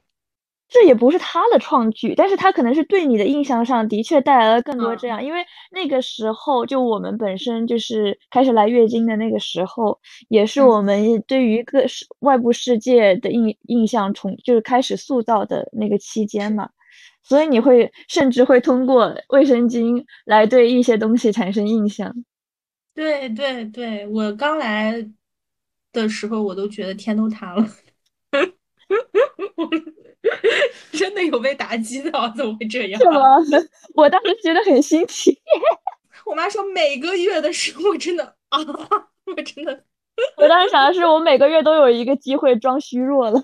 [0.72, 16.70] 这也不是他的创举，但是他可能是对你的印象上的确带来了更多这样，因为那个时候就我们本身就是开始来月经的那个时候，也是我们对于各世外部世界的印印象重就是开始塑造的那个期间嘛。
[17.22, 22.12] 所以你会甚至会通过卫生巾来对一些东西产生印象。
[22.94, 25.08] 对对对，我刚来
[25.92, 27.68] 的时候我都觉得天都塌了，
[30.92, 33.00] 真的有被打击到，怎么会这样？
[33.00, 33.36] 是吗？
[33.94, 35.36] 我当时觉得很新奇。
[36.26, 38.58] 我妈说每个月的时候真的啊，
[39.26, 39.84] 我真的，
[40.36, 43.42] 我当时想的是我每个月都有一个机会装虚弱了。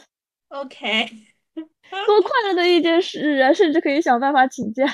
[0.49, 1.09] OK。
[2.07, 3.51] 多快乐的一件事啊！
[3.53, 4.85] 甚至可以想办法请假。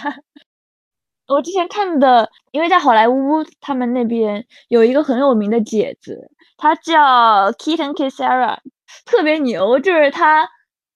[1.27, 8.09] 我之前看的，因为在好莱坞，他们那边有一个很有名的姐子，她叫 Keaton K.
[8.09, 8.59] Sarah，
[9.05, 10.49] 特别牛，就是她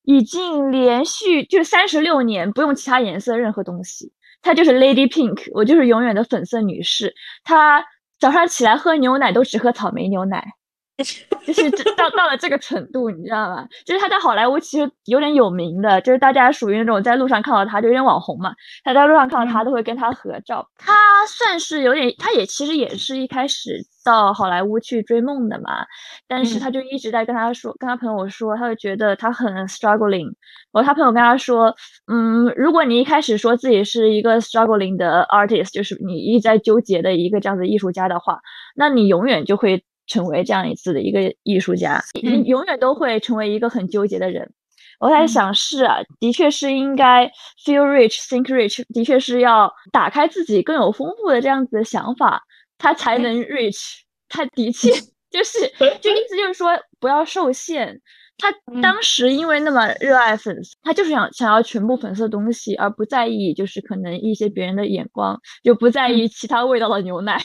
[0.09, 7.15] 已经连续就三十六年不用其他颜色任何东西，她就是 Lady Pink，我就是永远的粉色女士。
[7.45, 7.85] 她
[8.19, 10.55] 早上起来喝牛奶都只喝草莓牛奶。
[11.47, 13.67] 就是到到了这个程度，你知道吗？
[13.87, 20.69] 就是他在好莱坞其实有点有名的，就是大家属于那种在路上看到他就有点网红嘛，他在路上看到他都会跟他合照。
[20.77, 20.93] 他
[21.27, 25.87] 算是有点，他也其实也是一开始到好莱坞去追梦的嘛，
[26.27, 30.33] 但是他就一直在跟他说，跟他朋友说，他就觉得他很 struggling。
[30.73, 31.75] 然后他朋友跟他说，
[32.13, 38.41] 嗯，如果你一开始说自己是一个 struggling 的 artist，就是你一直在纠结的一个这样子艺术家的话，
[38.75, 39.85] 那你永远就会。
[40.09, 44.51] 成为这样一次的一个艺术家，你永远都会成为一个很纠结的人。
[44.99, 47.25] 我在想，是啊，的确是应该
[47.65, 52.43] feel rich, think rich，的确是要打开自己更有丰富的这样子的想法，
[52.79, 54.01] 他才能 rich。
[54.29, 54.91] 他的确
[55.31, 55.61] 就是，
[56.03, 58.01] 就意思就是说不要受限。
[58.39, 67.41] 他当时因为那么热爱粉丝，他就是想想要全部粉色东西，而不在意就是可能一些别人的眼光，就不在意其他味道的牛奶。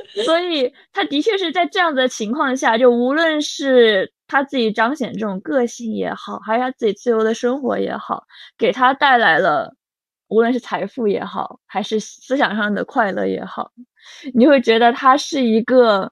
[0.24, 8.24] 所以，他的确是在这样的情况下，就无论是他自己彰显这种个性也好，还是他自己自由的生活也好，
[8.56, 9.74] 给他带来了
[10.28, 13.70] 无论是财富也好，还是思想上的快乐也好，
[14.34, 16.10] 你会觉得他是一个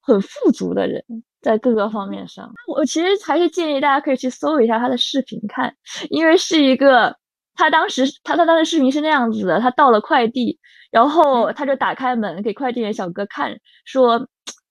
[0.00, 1.02] 很富足的人，
[1.42, 2.52] 在各个方面上。
[2.68, 5.74] 我其实还是建议大家可以去搜一下他的视频看，
[6.10, 7.16] 因为是一个
[7.58, 10.58] 他当时他他当时视频是那样子的，他到了快递。
[10.90, 14.26] 然后他就打开门给快递员小哥看，说：“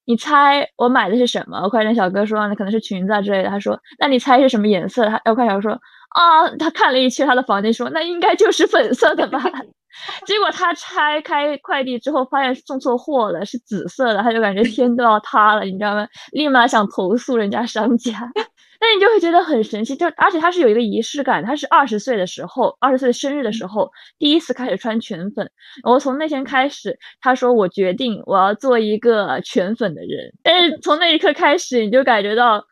[0.05, 5.73] 你猜我买的是什么？”快递员小哥说：“那可能是裙子啊之类的。”他说：“那你猜是什么颜色？”他，快递员说
[6.17, 9.39] ：“啊，他看了一圈他的房间，说那应该就是粉色的吧。
[10.25, 16.07] ”结果他拆开快递之后，发现送错货了，是紫色的，他就感觉 天都要塌了，你知道吗？
[16.31, 18.31] 立马想投诉人家商家。
[18.79, 25.49] 那你就会觉得很神奇，就而且他是有一个仪式感，他是二十岁的时候，二十岁生日的时候，第一次开始穿全粉。
[25.83, 30.33] 然后从那天开始，他说我决定我要做一个全粉的人。
[30.43, 32.63] 但是从那一刻开始，你就感觉到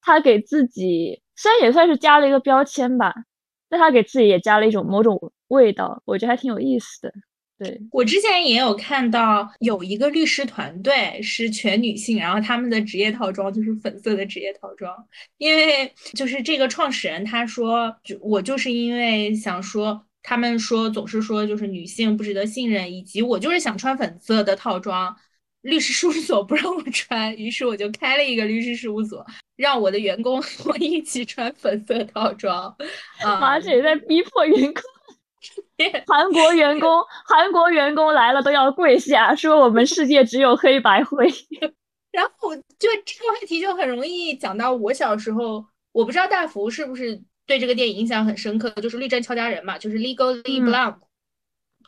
[0.00, 3.14] 他给自己虽然也算是加了一个标签吧，
[3.68, 7.12] 但他给自己也加了一种某种味道，我觉得还挺有意思的。
[7.58, 7.80] 对。
[7.92, 14.92] 我之前也有看到有一个律师团队是全女性，然后他们的职业套装就是粉色的职业套装，
[15.38, 25.16] 因为就是这个创始人他说，就我就是因为想说，他们说总是说就是女性不值得信任，以及我就是想穿粉色的套装，
[25.62, 29.24] 律师事务所不让我穿，于是我就开了一个律师事务所，
[29.56, 32.74] 让我的员工和 我一起穿粉色套装，
[33.22, 34.82] 啊而且在逼迫员工。
[36.06, 36.90] 韩国员工，
[37.26, 41.26] 韩国员工来了都要跪下，说我们世界只有黑白灰。
[42.12, 50.92] 然后就这个话题就很容易讲到我小时候，我不知道大福是不是对这个电影印象很深刻，就是《律政俏佳人》嘛，就是《Legally Blonde》。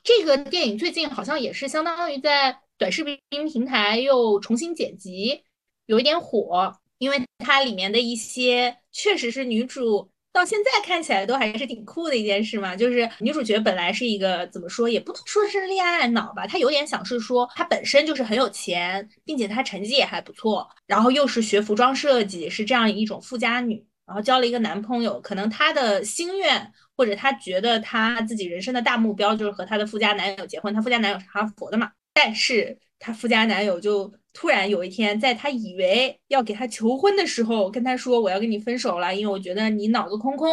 [0.02, 3.18] 这个电影最近好像也是相当于在短视频
[3.52, 5.44] 平台又重新剪辑，
[5.86, 10.10] 有一点火，因为它里面的一些确实是女主。
[10.36, 34.12] 到现在看起来都还是挺酷的一件事嘛，就是女主角本来是一个怎么说，也不能说是恋爱脑吧，她有点想是说她本身就是很有钱，并且她成绩也还不错，然后又是学服装设计，是这样一种富家女，然后交了一个男朋友，可能她的心愿或者她觉得她自己人生的大目标就是和她的富家男友结婚，她富家男友是哈佛的嘛，但是她富家男友就。
[34.38, 40.46] 突然有一天，在他以为要给他求婚的时候，跟他说：“我要跟你分手了，因为我觉得你脑子空空，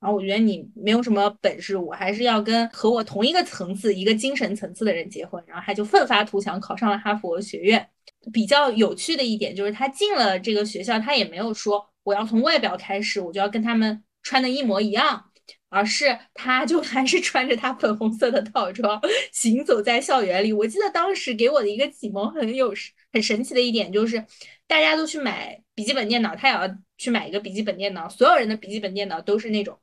[0.00, 7.88] 然后我觉得你没有什么本事，我还是要跟和我同一个层次、一个精神层次的人结婚。”然后他就奋发图强，考上了哈佛学院。
[8.32, 15.27] 比较有趣的一点就是，他进了这个学校，他也没有说我要从外表开始，我就要跟他们穿的一模一样。
[15.70, 19.00] 而是他就还是穿着他粉红色的套装
[19.32, 20.52] 行走在校园里。
[20.52, 22.72] 我记得当时给我的一个启蒙很有
[23.12, 24.24] 很神奇的一点就是，
[24.66, 28.08] 大家都去买笔记本电脑，他也要去买一个笔记本电脑。
[28.08, 29.78] 所有人的笔记本电脑都是那种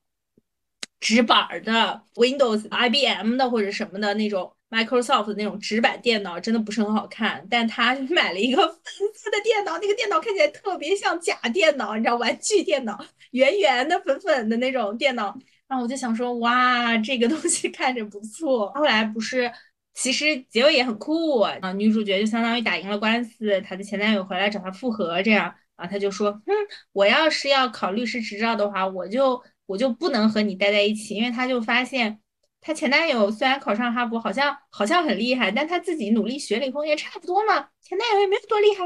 [1.00, 7.45] 直板的 Windows、IBM 的或者什么的那种 Microsoft 的那种直板电脑，真的不是很好看。
[7.50, 13.00] 但他买了一个 粉色的电脑，那个电脑看起来特别像假电脑，你知道，玩具电脑，
[13.32, 15.38] 圆圆的、粉粉的那种电脑。
[15.76, 18.72] 然后我就想说，哇，这个东西看着不错。
[18.72, 19.52] 后来不是，
[19.94, 21.74] 其实结尾也很酷啊。
[21.74, 26.56] 女主角就相当于打赢了官司，她的前男友回来找她复合，这样啊，她就说，嗯，
[26.94, 32.22] 我要是要考律师执照的话，我就我就不能和你待在一起，因为她就发现，
[32.62, 38.86] 她前男友虽然考上哈佛，好像好像很厉害，但她自己努力学了以后也差不多嘛，前男友也没有多厉害，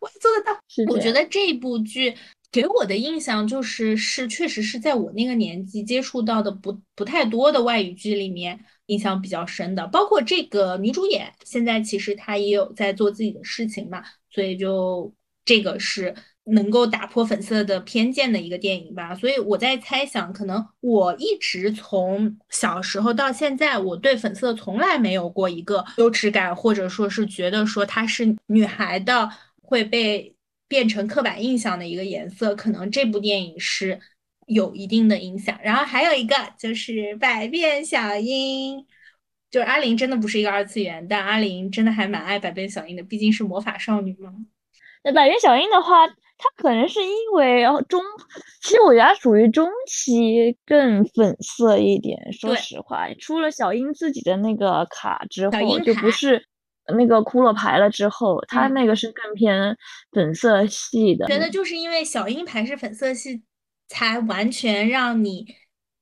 [0.00, 0.60] 我也做得到。
[0.92, 2.14] 我觉得这部剧。
[2.52, 19.14] 给我的印象就是，是确实是在我那个年纪接触到的不不太多的外语剧里面印象比较深的，包括这个女主演，现在其实她也有在做自己的事情嘛，所以就这个是能够打破粉色的偏见的一个电影吧。
[19.14, 29.30] 所以我在猜想，可能我一直从小时候到现在，我对粉色从来没有过一个羞耻感，或者说是觉得说她是女孩的
[29.62, 30.34] 会被。
[30.70, 33.98] 变成刻板印象的一个颜色，可能这部电影是
[34.46, 35.58] 有一定的影响。
[35.64, 38.78] 然后还有一个就是《百变小樱》，
[39.50, 44.32] 就是阿玲真的不是一个二次元，但阿玲真的还蛮爱百变小樱的，毕竟是魔法少女嘛。
[45.02, 48.00] 那百变小樱的话，它可能是因为中，
[48.62, 52.32] 其实我觉得属于中期更粉色一点。
[52.32, 56.46] 说实话，出了小樱自己的那个卡之后，就不是。
[56.92, 59.76] 那个骷髅牌了之后，它那个是更偏
[60.12, 61.26] 粉色系的。
[61.26, 63.42] 觉得就是因为小樱牌是粉色系，
[63.88, 65.46] 才完全让你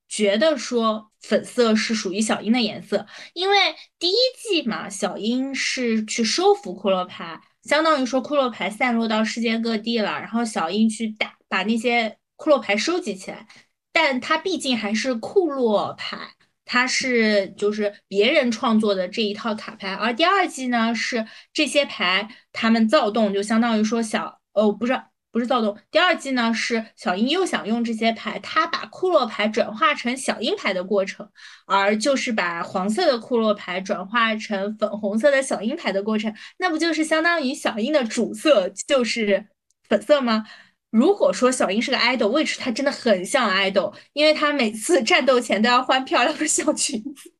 [0.09, 3.07] 觉得说粉色是属于小樱的颜色。
[3.35, 3.57] 因为
[3.98, 13.46] 第一季嘛，小樱是去收服骷髅牌，相当于说骷髅牌散落到世界各地了，然后小樱去打把那些骷髅牌收集起来，
[13.92, 16.35] 但它毕竟还是库洛牌。
[16.70, 25.00] 它是就是别人创作的这一套卡牌，而第二季呢是这些牌他们躁动，就相当于说小哦不是
[25.31, 31.26] 不是躁动，第二季呢是小樱又想用这些牌，他把库洛牌转化成小樱牌的过程，
[31.66, 39.47] 而就是把黄色的库洛牌转化成粉红色的小樱牌的过程，那不就是相当于小樱的主色就是
[39.88, 40.45] 粉色吗？
[40.91, 47.32] 如果说小樱是个 idol，为什他真的很像 idol，因为她每次战斗前都要换漂亮的小裙子。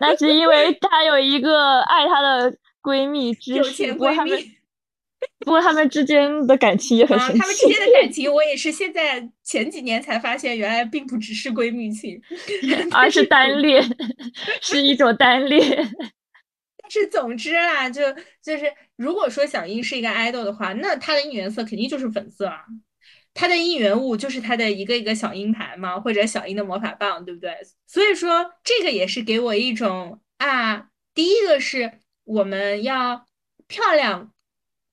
[0.00, 4.56] 那是因为她有一个爱她的闺蜜，有钱闺蜜。
[5.40, 7.38] 不过他们之间的感情也很神奇。
[7.38, 12.18] 他们之间的感情，我也是现在前几年才发现，原来并不只是闺蜜情，
[12.92, 13.82] 而是单恋，
[14.62, 15.60] 是一种单恋。
[16.82, 18.02] 但是总之啦，就
[18.42, 22.64] 就是如果说小樱是一个爱豆的话，那她的应援色肯定就是粉色啊。
[23.32, 27.56] 她的应援物就是她的一个一个小樱牌嘛，或者小樱的魔法棒，对不对？
[27.86, 31.92] 所以说这个也是给我一种啊，第一个是
[32.24, 33.24] 我们要
[33.66, 34.32] 漂亮。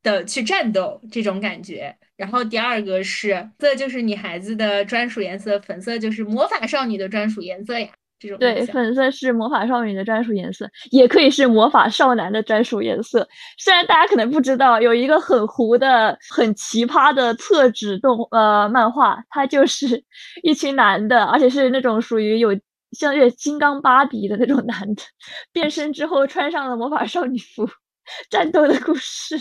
[0.04, 7.90] 的去战斗这种感觉，然后第二个是这就是女孩子的专属颜色，粉色就是魔法少女的专属颜色呀。
[8.20, 13.28] 这种对，粉色是魔法少女的专属颜色，也可以是魔法少男的专属颜色。
[13.58, 20.04] 虽然大家可能不知道，有一个很糊的、很奇葩的厕纸动呃漫画，它就是
[20.44, 22.50] 一群男的，而且是那种属于有
[22.92, 25.04] 像月金刚芭比的那种男的，
[25.52, 27.68] 变身之后穿上了魔法少女服。
[28.30, 29.38] 战斗的故事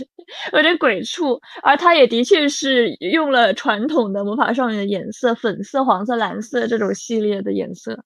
[0.52, 7.96] 有点鬼畜，而它也的确是用了传统的魔法少女的颜色，粉色、黄色、蓝色这种系列的颜色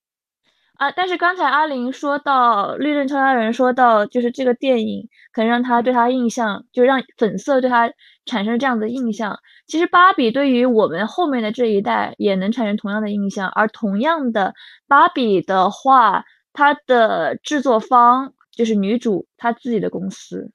[0.80, 0.90] 啊。
[0.92, 7.92] 但是刚才阿玲说到《绿刃超家人》，说到就是这个电影可能让他对他印象，就让粉色对他
[8.24, 9.38] 产生这样的印象。
[9.66, 14.54] 其实芭比对于我们后面的这一代也能产生同样的印象，而同样的
[14.88, 18.32] 芭比的话，它的制作方。
[18.52, 20.50] 就是女主她自己的公司，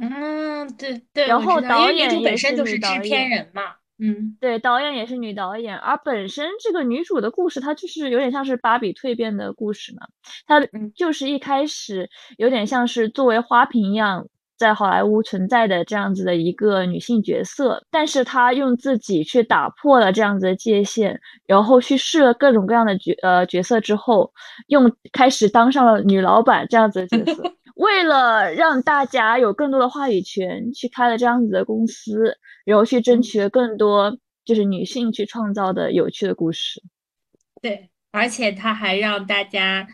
[0.00, 10.06] 嗯，对对，然后导演本身就是制片人嘛，嗯，对，导演也是女导演，而本身这个女主的故事，她就是有点像是芭比蜕变的故事嘛，
[10.46, 10.60] 她
[10.94, 14.26] 就是一开始有点像是作为花瓶一样
[14.56, 24.32] 在好莱坞存在的这样子的一个女性角色，但是她用自己去打破了这样子的界限，然后去试了各种各样的角呃角色之后，
[24.68, 27.42] 用开始当上了女老板这样子的角色，
[27.74, 36.82] 为了让大家有更多的话语权，去开了这样子的公司，然后去争取了更多就是女性去创造的有趣的故事。
[37.60, 39.86] 对，而且他还让大家。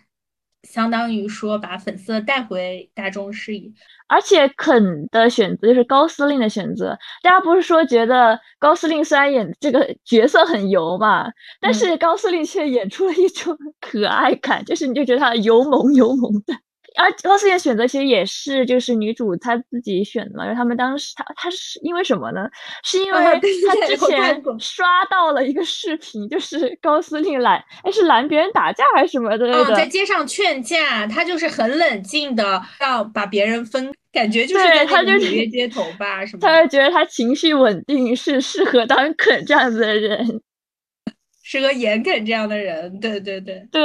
[0.65, 3.73] 相当于说把粉色带回大众视野，
[4.09, 6.99] 而且肯的选择就是高司令的选择。
[7.23, 16.55] 大家不是说觉得高司令虽然演这个角色很油嘛，但是高司令却演出了一种 可爱感，就是你就觉得他油萌油萌的。
[16.97, 22.49] 而高司令选择其实也是就是女主她自己选的嘛，因为他们当时她她是因为什么呢？
[22.83, 23.37] 是因为她
[23.87, 29.47] 之前刷到了一个视频，就是高司令拦哎是拦别人打架还是什么的？
[29.53, 36.41] 哦，在街上劝架，他就是很冷静的要把别人分，感觉就是在他就纽约街头吧什么？
[36.41, 40.41] 他就觉得他情绪稳定，是适合当 肯这样子的人。
[41.51, 43.83] 是个演肯这样的人，对对对对，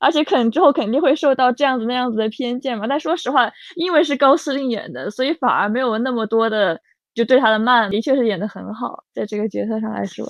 [0.00, 2.84] 而且肯之后肯定会受到这样子那样子的偏见嘛。
[2.88, 6.80] 但说实话，因为是高司令演的，所以反而没有那么多的
[7.14, 10.28] 就对他的慢，的确是演的很好，在这个角色上来说。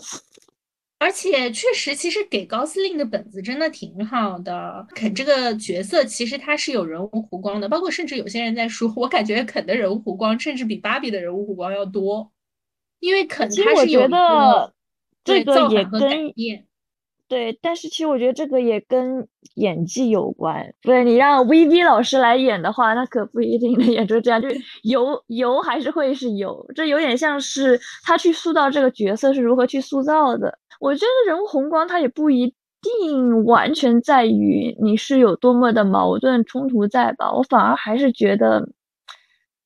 [0.98, 4.86] 而且确实，其实给高司令的本子真的挺好的。
[4.94, 12.30] 肯这个角色其实他是有人物弧光的，包括甚至有些人在说，我感觉肯的人物弧光甚至比芭比的人物弧光要多，
[12.98, 14.74] 因为肯他是有一个。
[15.24, 16.00] 这个也跟
[17.28, 20.74] 对，但是其实我觉得这个也跟演技有关。
[20.82, 26.66] 对你让 V V 老师来演的话，那可不一定能演出这样，就是油油还是会是油。
[26.74, 30.58] 这有点像是他去塑造这个角色是如何去塑造的。
[30.80, 32.52] 我觉得人物红光他也不一
[32.82, 37.32] 定完全在于你是有多么的矛盾冲突在吧。
[37.32, 38.68] 我反而还是觉得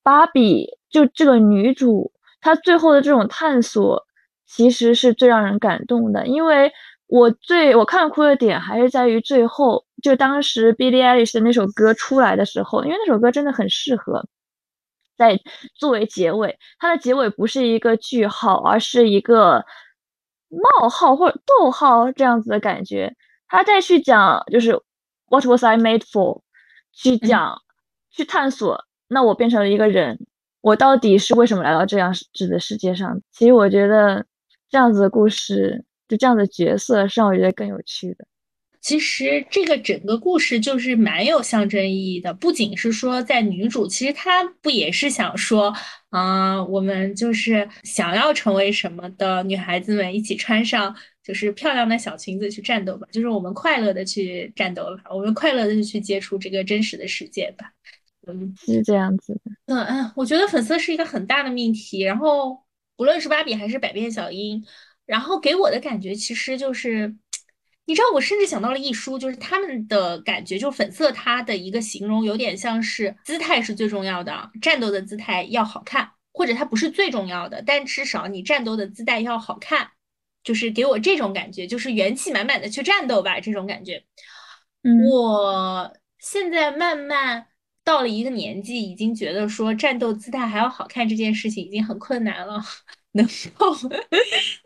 [0.03, 4.04] 芭比就这个女主她最后的这种探索。
[4.47, 6.73] 其实是最让人感动的，因为
[7.07, 14.27] 我最我看哭的点还是在于最后，就当时 Billie Eilish 的那首歌出来的时候，因为那首歌真的很适合
[15.17, 15.39] 在
[15.75, 19.65] 作为结尾，它的结尾不是一个句号，而是一个
[20.49, 23.15] 冒号或者逗号这样子的感觉，
[23.49, 24.81] 他再去讲就是
[25.29, 26.43] What was I made for？
[26.93, 27.61] 去讲
[28.11, 30.27] 去探索，那我变成了一个人，
[30.61, 33.21] 我到底是为什么来到这样子的世界上？
[33.33, 34.27] 其实我觉得。
[34.71, 38.27] 这样子的故事，就这样的角色，是让我觉得更有趣的。
[38.81, 45.73] 其实这个整个故事就是蛮有象征意义的，不仅是说在女主，其实她不也是想说，
[46.11, 57.73] 嗯，我们就是想要成为什么的女孩子们，一起穿上就是漂亮的小裙子去战斗吧，就是我们快乐的去战斗吧，我们快乐的去接触这个真实的世界吧。
[58.27, 59.41] 嗯，是这样子的。
[59.65, 62.64] 嗯嗯，我觉得粉色是一个很大的命题，然后。
[62.97, 64.65] 不论是芭比还是百变小樱，
[65.07, 67.17] 然后给我的感觉其实就是，
[67.87, 79.91] 你知道，我甚至想到了一书，就是他们的感觉，就粉色它的一个形容有点像是姿态是最重要的，战斗的姿态要好看，或者它不是最重要的，但至少你战斗的姿态要好看，
[80.43, 84.05] 就是给我这种感觉，就是元气满满的去战斗吧，这种感觉。
[85.11, 87.47] 我现在慢慢
[87.85, 92.61] 到了一个年纪，已经觉得说战斗姿态还要好看这件事情已经很困难了，
[93.13, 93.27] 能
[93.57, 93.77] 够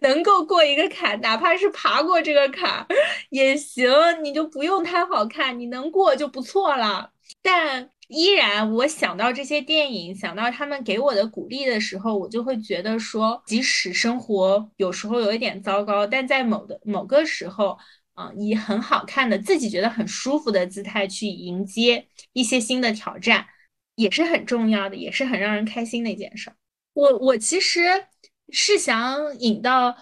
[0.01, 2.87] 能够过一个坎，哪怕是爬过这个坎
[3.31, 3.91] 也行，
[4.23, 7.11] 你就不用太好看，你能过就不错了。
[7.43, 17.77] 但依然，我想到这些电影，想到他们给我的鼓励的时候，我就会觉得说，即使生活有时候有一点糟糕，但在某的某个时候，
[18.19, 23.47] 啊，以很好看的、自己觉得很舒服的姿态去迎接一些新的挑战，
[23.95, 26.53] 也是很重要的，也是很让人开心的一件事。
[26.95, 27.81] 我我其实
[28.51, 29.97] 是想引到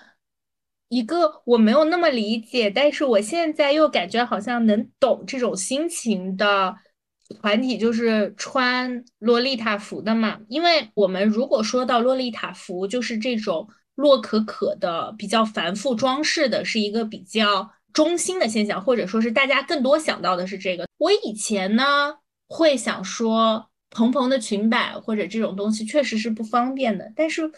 [0.89, 6.77] 一个我没有那么理解，但是我现在又感觉好像能懂这种心情的。
[7.41, 20.87] 团体就是穿洛丽塔服的嘛，因为我们如果说到洛丽塔服，就是这种洛可可的比较繁复装饰的，是一个比较中心的现象，或者说是大家更多想到的是这个。
[20.99, 22.19] 我以前呢
[22.49, 27.51] 会想说，蓬蓬的裙摆或者这种东西确实是不方便的，但是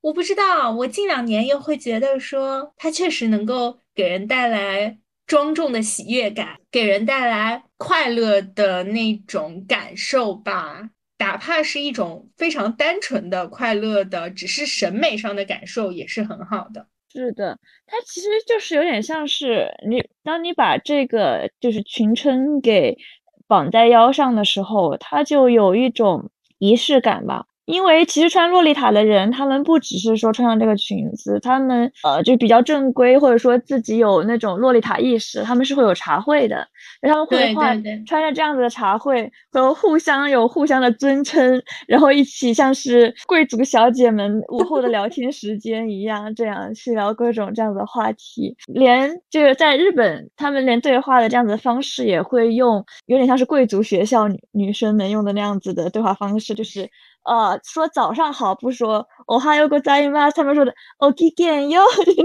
[0.00, 4.98] 我不知道，我近两年又会觉得说，它确实能够给人带来。
[5.26, 16.86] 庄重的喜悦感给人带来快乐的那种感受吧，哪怕是一种非常单纯的快乐的，只是审美上的感受也是很好的。
[17.16, 22.98] 是的，它其实就是有点像是你，当你把这个就是裙撑给
[23.46, 27.46] 绑在腰上的时候，它就有一种仪式感吧。
[27.66, 36.66] 因为其实穿洛丽塔的人，他们不只是说穿上这个裙子，他们呃就比较正规，或者说自己有那种洛丽塔意识，他们是会有茶会的，
[37.02, 48.56] 他们会换穿着这样子的茶会，会互相有互相的尊称，然后一起像是贵族小姐们午后的聊天时间一样，这样去聊各种这样的话题。
[48.68, 56.88] 连就是在日本，他们连对话的这样子的方式也会用，有点像是贵族学校女女生们用的那样子的对话方式，就是。
[57.26, 60.30] 呃，说早上好不说，我还有个在吗？
[60.30, 62.22] 他们说的 OK 见哟， 就是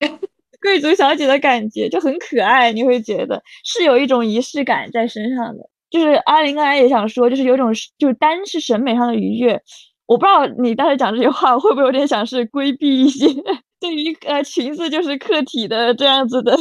[0.00, 0.18] 那种
[0.60, 2.72] 贵族小姐的感觉，就很可爱。
[2.72, 5.62] 你会觉得是有一种仪式感在身上的。
[5.90, 9.60] 就是阿林刚才也想说，就是有种就是单是审美上的愉悦。
[10.06, 13.26] 我不知道你当时讲这句话会不会有点想是规避一些
[13.80, 16.58] 对于呃裙子就是客体的这样子的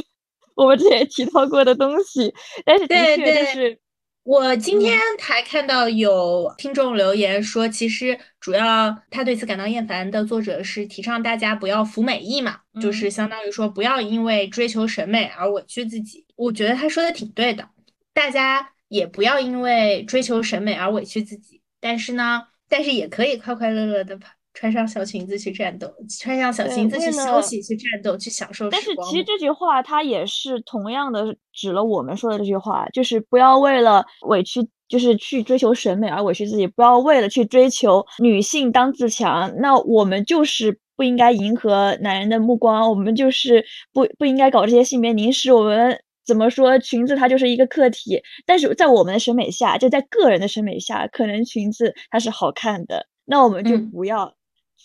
[0.56, 2.34] 我们之前提到过的东西，
[2.66, 3.80] 但是的确就是。
[4.24, 16.26] 我今天还看到有听众留言说，其实主要他对此感到厌烦的作者是提倡大家不要服美役嘛，就是相当于说不要因为追求审美而委屈自己。
[16.36, 17.68] 我觉得他说的挺对的，
[18.14, 24.30] 大家也不要因为追求审美而委屈自己，但是呢，但是也可以快快乐乐的跑。
[24.54, 25.90] 穿上小裙子去战斗，
[26.20, 45.54] 穿上小裙子去休息、去战斗、去享受但是其实这句话它也是同样的指了我们说的这句话，就是不要为了委屈，就是去追求审美而委屈自己，不要为了去追求女性当自强，那我们就是不应该迎合男人的目光，我们就是不不应该搞这些性别凝视。
[45.54, 54.36] 我们怎么说裙子它就是一个客体，但是在我们的审美下，就在个人的审美下，可能裙子它是好看的，那我们就不要。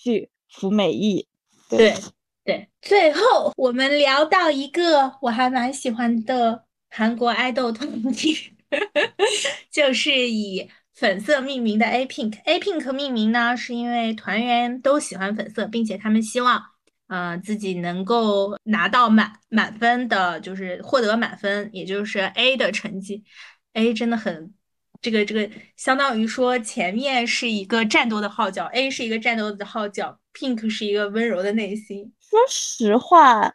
[0.07, 1.27] 去服美役，
[1.69, 1.93] 对
[2.45, 2.69] 对。
[2.81, 8.53] 最后我们聊到一个我还蛮喜欢的韩国爱豆团体，
[9.69, 12.39] 就是以粉色命名的 A Pink。
[12.45, 16.63] A Pink 命名呢，是因为团员都喜欢粉色，并且他们希望，
[17.09, 23.25] 呃，自己能够拿到满满分的，就是获得满分，也就是 A 的成绩。
[23.73, 24.55] A 真的很。
[25.07, 32.13] 这个这个相当于说，前面是一个战斗的号角，A 是一个战斗的号角，Pink 是一个温柔的内心。
[32.19, 33.53] 说实话，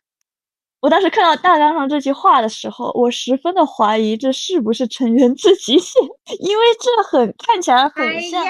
[0.80, 5.99] 我当时看到大纲上这句话的时候，我十分的怀疑这是不是成员自己写，
[6.39, 8.45] 因为这很看起来很像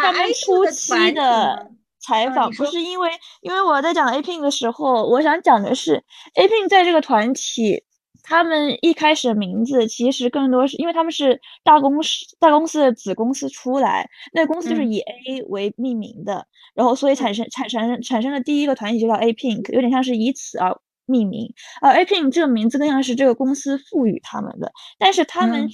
[0.00, 1.70] 他们初期的
[2.00, 2.50] 采访。
[2.52, 3.10] 不是因为，
[3.42, 6.02] 因为我在讲 A Pink 的时候，我想讲的是
[6.36, 7.84] A Pink 在这个团体。
[8.22, 21.52] 他们一开始的名字其实更多是因为他们是大公司大公司的子公司出来，那个公司就是以 A 为命名的，然后所以产生产生产生的第一个团体就叫 A Pink，有点像是以此而命名。
[21.80, 25.68] 而 A Pink 这个名字更像是这个公司赋予他们的，但是他们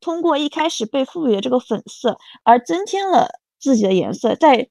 [0.00, 3.28] 通过一开始被赋予的这个粉色而增添了
[3.58, 4.68] 自己的颜色，在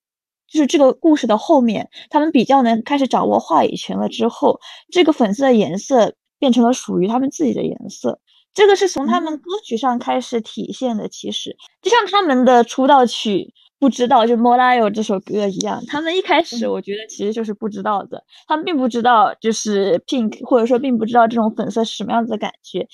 [0.47, 4.59] 就是这个故事的后面，他们比较能开始掌握话语权了之后，
[4.91, 6.15] 这个粉色的颜色。
[6.40, 8.20] 变成了属于他们自己的颜色，
[8.54, 11.08] 这个是从他们歌曲上开始体现的。
[11.10, 22.88] 其实，就像他们的出道曲不知道，就《莫拉有》这首歌一样，他们一开始我觉得其实就是不知道的，他们并不知道就是 Pink，或者说并不知道这种粉色是什么样子的感觉，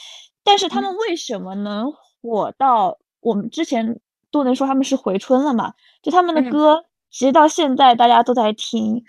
[0.44, 4.00] 但是他们为什么能火到我们之前
[4.32, 5.74] 都能说他们是回春了嘛？
[6.02, 9.04] 就他们的歌，其实到现在大家都在听，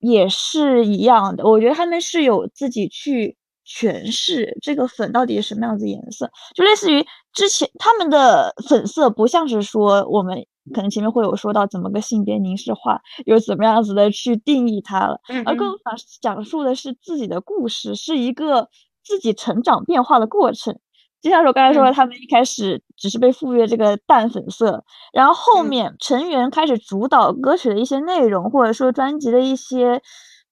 [0.00, 1.44] 也是一样的。
[1.44, 3.36] 我觉得他们是有自己去。
[3.68, 7.04] 诠释这个粉到底是什么样子颜色，就类似于
[7.34, 18.70] 之前他们的粉色，不像是说我们可能前面会有说到怎么个性别凝视化，又怎么样子的去定义它了，而更想讲述的是自己的故事，是一个
[19.04, 20.78] 自己成长变化的过程。
[21.20, 30.00] 就像我刚才说的，他们一开始只是被赋予这个淡粉色，然后后面成员开始主导歌曲的一些内容，或者说专辑的一些。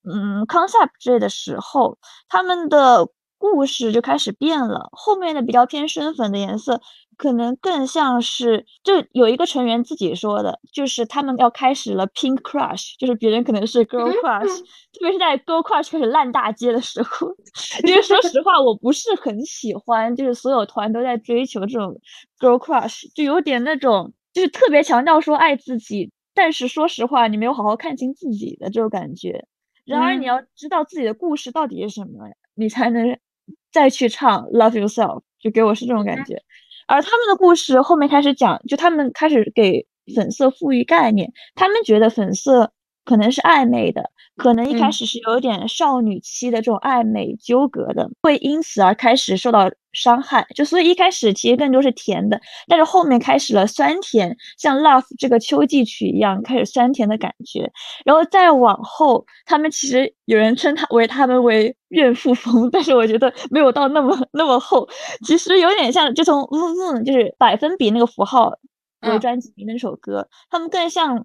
[0.08, 1.98] 嗯，concept 之类的时候，
[2.28, 4.88] 他们的故事就开始变了。
[4.92, 6.80] 后面的比较偏深粉的颜色，
[7.16, 14.58] 可能更像是，就有一个成员自己说的，就是他们要开始了 pink crush，就是别人可能是 girl crush，
[14.94, 17.28] 特别是在 girl crush 开始烂大街的时候。
[17.84, 22.00] 因为说实话，我不是很喜欢，就是所有团都在追求这种
[22.38, 29.46] girl crush，就有点那种，就是特别强调说爱自己，但是说实话，你没有好好看清自己的这种感觉。
[29.86, 33.16] 然而，你要知道自己的故事到底是什么，你才能
[33.72, 36.42] 再去唱《Love Yourself》，就给我是这种感觉。
[36.88, 42.72] 而他们的故事后面开始讲，就他们开始给粉色赋予概念，他们觉得粉色
[43.06, 44.10] 可能是暧昧的。
[44.36, 50.46] 可能一开始是有点少女期的这种暧昧纠葛的，会因此而开始受到伤害。
[50.54, 52.38] 就所以一开始其实更多是甜的，
[52.68, 57.72] 但是后面开始了酸甜，像《Love》这个秋季曲一样，开始酸甜的感觉。
[58.04, 64.86] 然后再往后，他们其实有人称他为他们为怨妇风，但是我觉得没有到那么那么厚。
[65.24, 68.52] 其实有点像，就从嗯嗯，就是百分比那个符号
[69.00, 71.24] 为专辑名的那首歌，他们更像。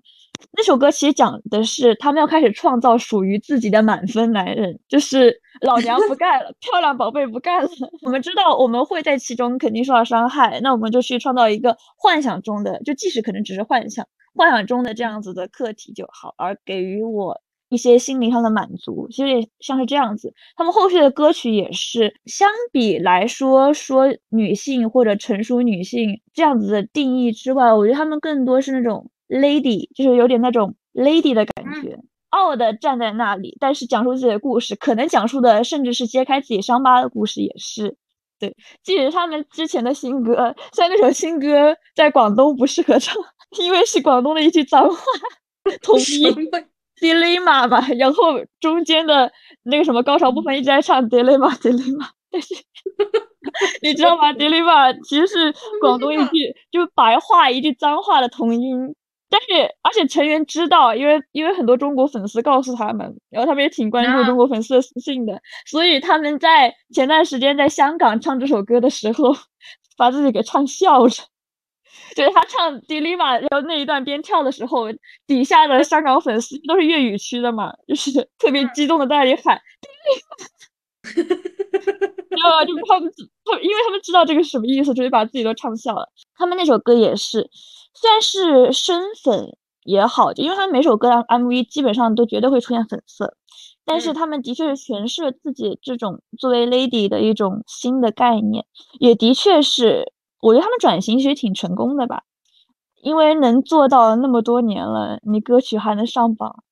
[0.54, 7.70] 那首歌其实讲的是他们要开始创造属于自己的满分男人，就是老娘不干了，漂亮宝贝不干了。
[8.04, 17.39] 我们知道我们会在其中肯定受到伤害，那我们就去创造一个幻想中的，就即使可能只是幻想，幻想中的这样子的课题就好，而给予我
[17.70, 19.08] 一些心灵上的满足。
[19.10, 29.10] 其实也像是这样子，他们后续的歌曲也是相比来说说女性或者成熟女性这样子的定义之外，我觉得他们更多是那种。
[29.32, 31.98] Lady 就是有点那种 lady 的感觉，
[32.30, 37.96] 傲的站在那里，但是讲述自己的故事，可能讲述的甚至是揭开自己伤疤的故事，也是
[38.38, 38.56] 对。
[38.84, 43.16] 即使他们之前的新歌，虽然那首新歌在广东不适合唱，
[43.58, 44.96] 因为是广东的一句脏话，
[45.82, 46.26] 统一
[47.00, 49.32] dilemma 嘛，然后中间的
[49.64, 52.54] 那个什么高潮部分一直在唱 dilemma dilemma，但是
[53.82, 58.94] 你知道吗？dilemma 其实是广东一句 就白话一句脏话的同音。
[59.32, 59.48] 但是，
[59.82, 69.34] 而且成员知道，因为因为很多中国粉丝告诉他们，然后他们也挺关注中国粉丝的私信的，所以他们在前段时间在香港唱这首歌的时候，
[69.96, 71.10] 把自己给唱笑了。
[72.14, 74.88] 就是他唱《Dilemma》然后那一段边跳的时候，
[75.26, 79.62] 底下的香港粉丝都是粤语区的嘛，就是特别激动的在那里喊，
[82.30, 83.10] 然后就他们
[83.46, 86.10] 他因为他们知道这个什么意思，所以把自己都唱笑了。
[86.36, 87.50] 他们那首歌也是。
[87.94, 93.36] 虽然是深粉也好，就因为他们每首歌的 MV 基本上都绝对会出现粉色，
[93.86, 98.66] 但是他们的确是诠释了自己这种作为 lady 的一种新的概念，
[99.00, 100.12] 也的确是，
[100.42, 102.24] 我觉得他们转型其实挺成功的吧，
[103.02, 106.64] 因为能做到那么多年了，你歌曲还能上榜。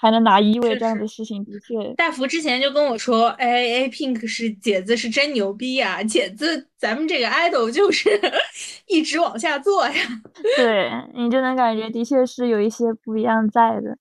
[0.00, 1.92] 还能拿一位这样的事情，的确。
[1.94, 8.08] 大福之前就跟我说：“哎哎，Pink 是姐子是真牛逼呀，姐子咱们这个 idol 就是
[8.86, 9.92] 一直往下做呀。”
[10.56, 13.98] 对你就能感觉的确是有一些不一样在的，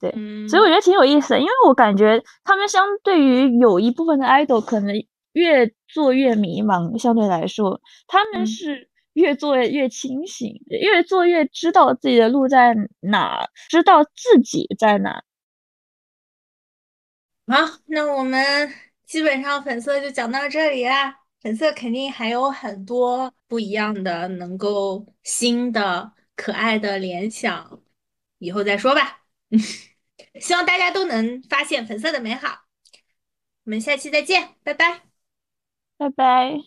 [0.00, 0.10] 对，
[0.48, 4.94] 所以我觉得挺有意思的，因为我感觉他们相对于有一部分的 idol 可能
[5.34, 8.88] 越做越迷茫，相对来说他们是。
[9.16, 15.24] 越做越清醒，越做越知道自己的路在哪，知道自己在哪。
[17.46, 17.56] 好，
[17.86, 18.70] 那我们
[19.06, 21.22] 基本上粉色就讲到这里啦。
[21.40, 27.82] 粉色肯定还有很多不一样的、能够新的、可爱的联想，
[28.38, 29.22] 以后再说吧。
[30.40, 32.66] 希望大家都能发现粉色的美好。
[33.64, 35.02] 我们下期再见，拜拜，
[35.96, 36.58] 拜拜。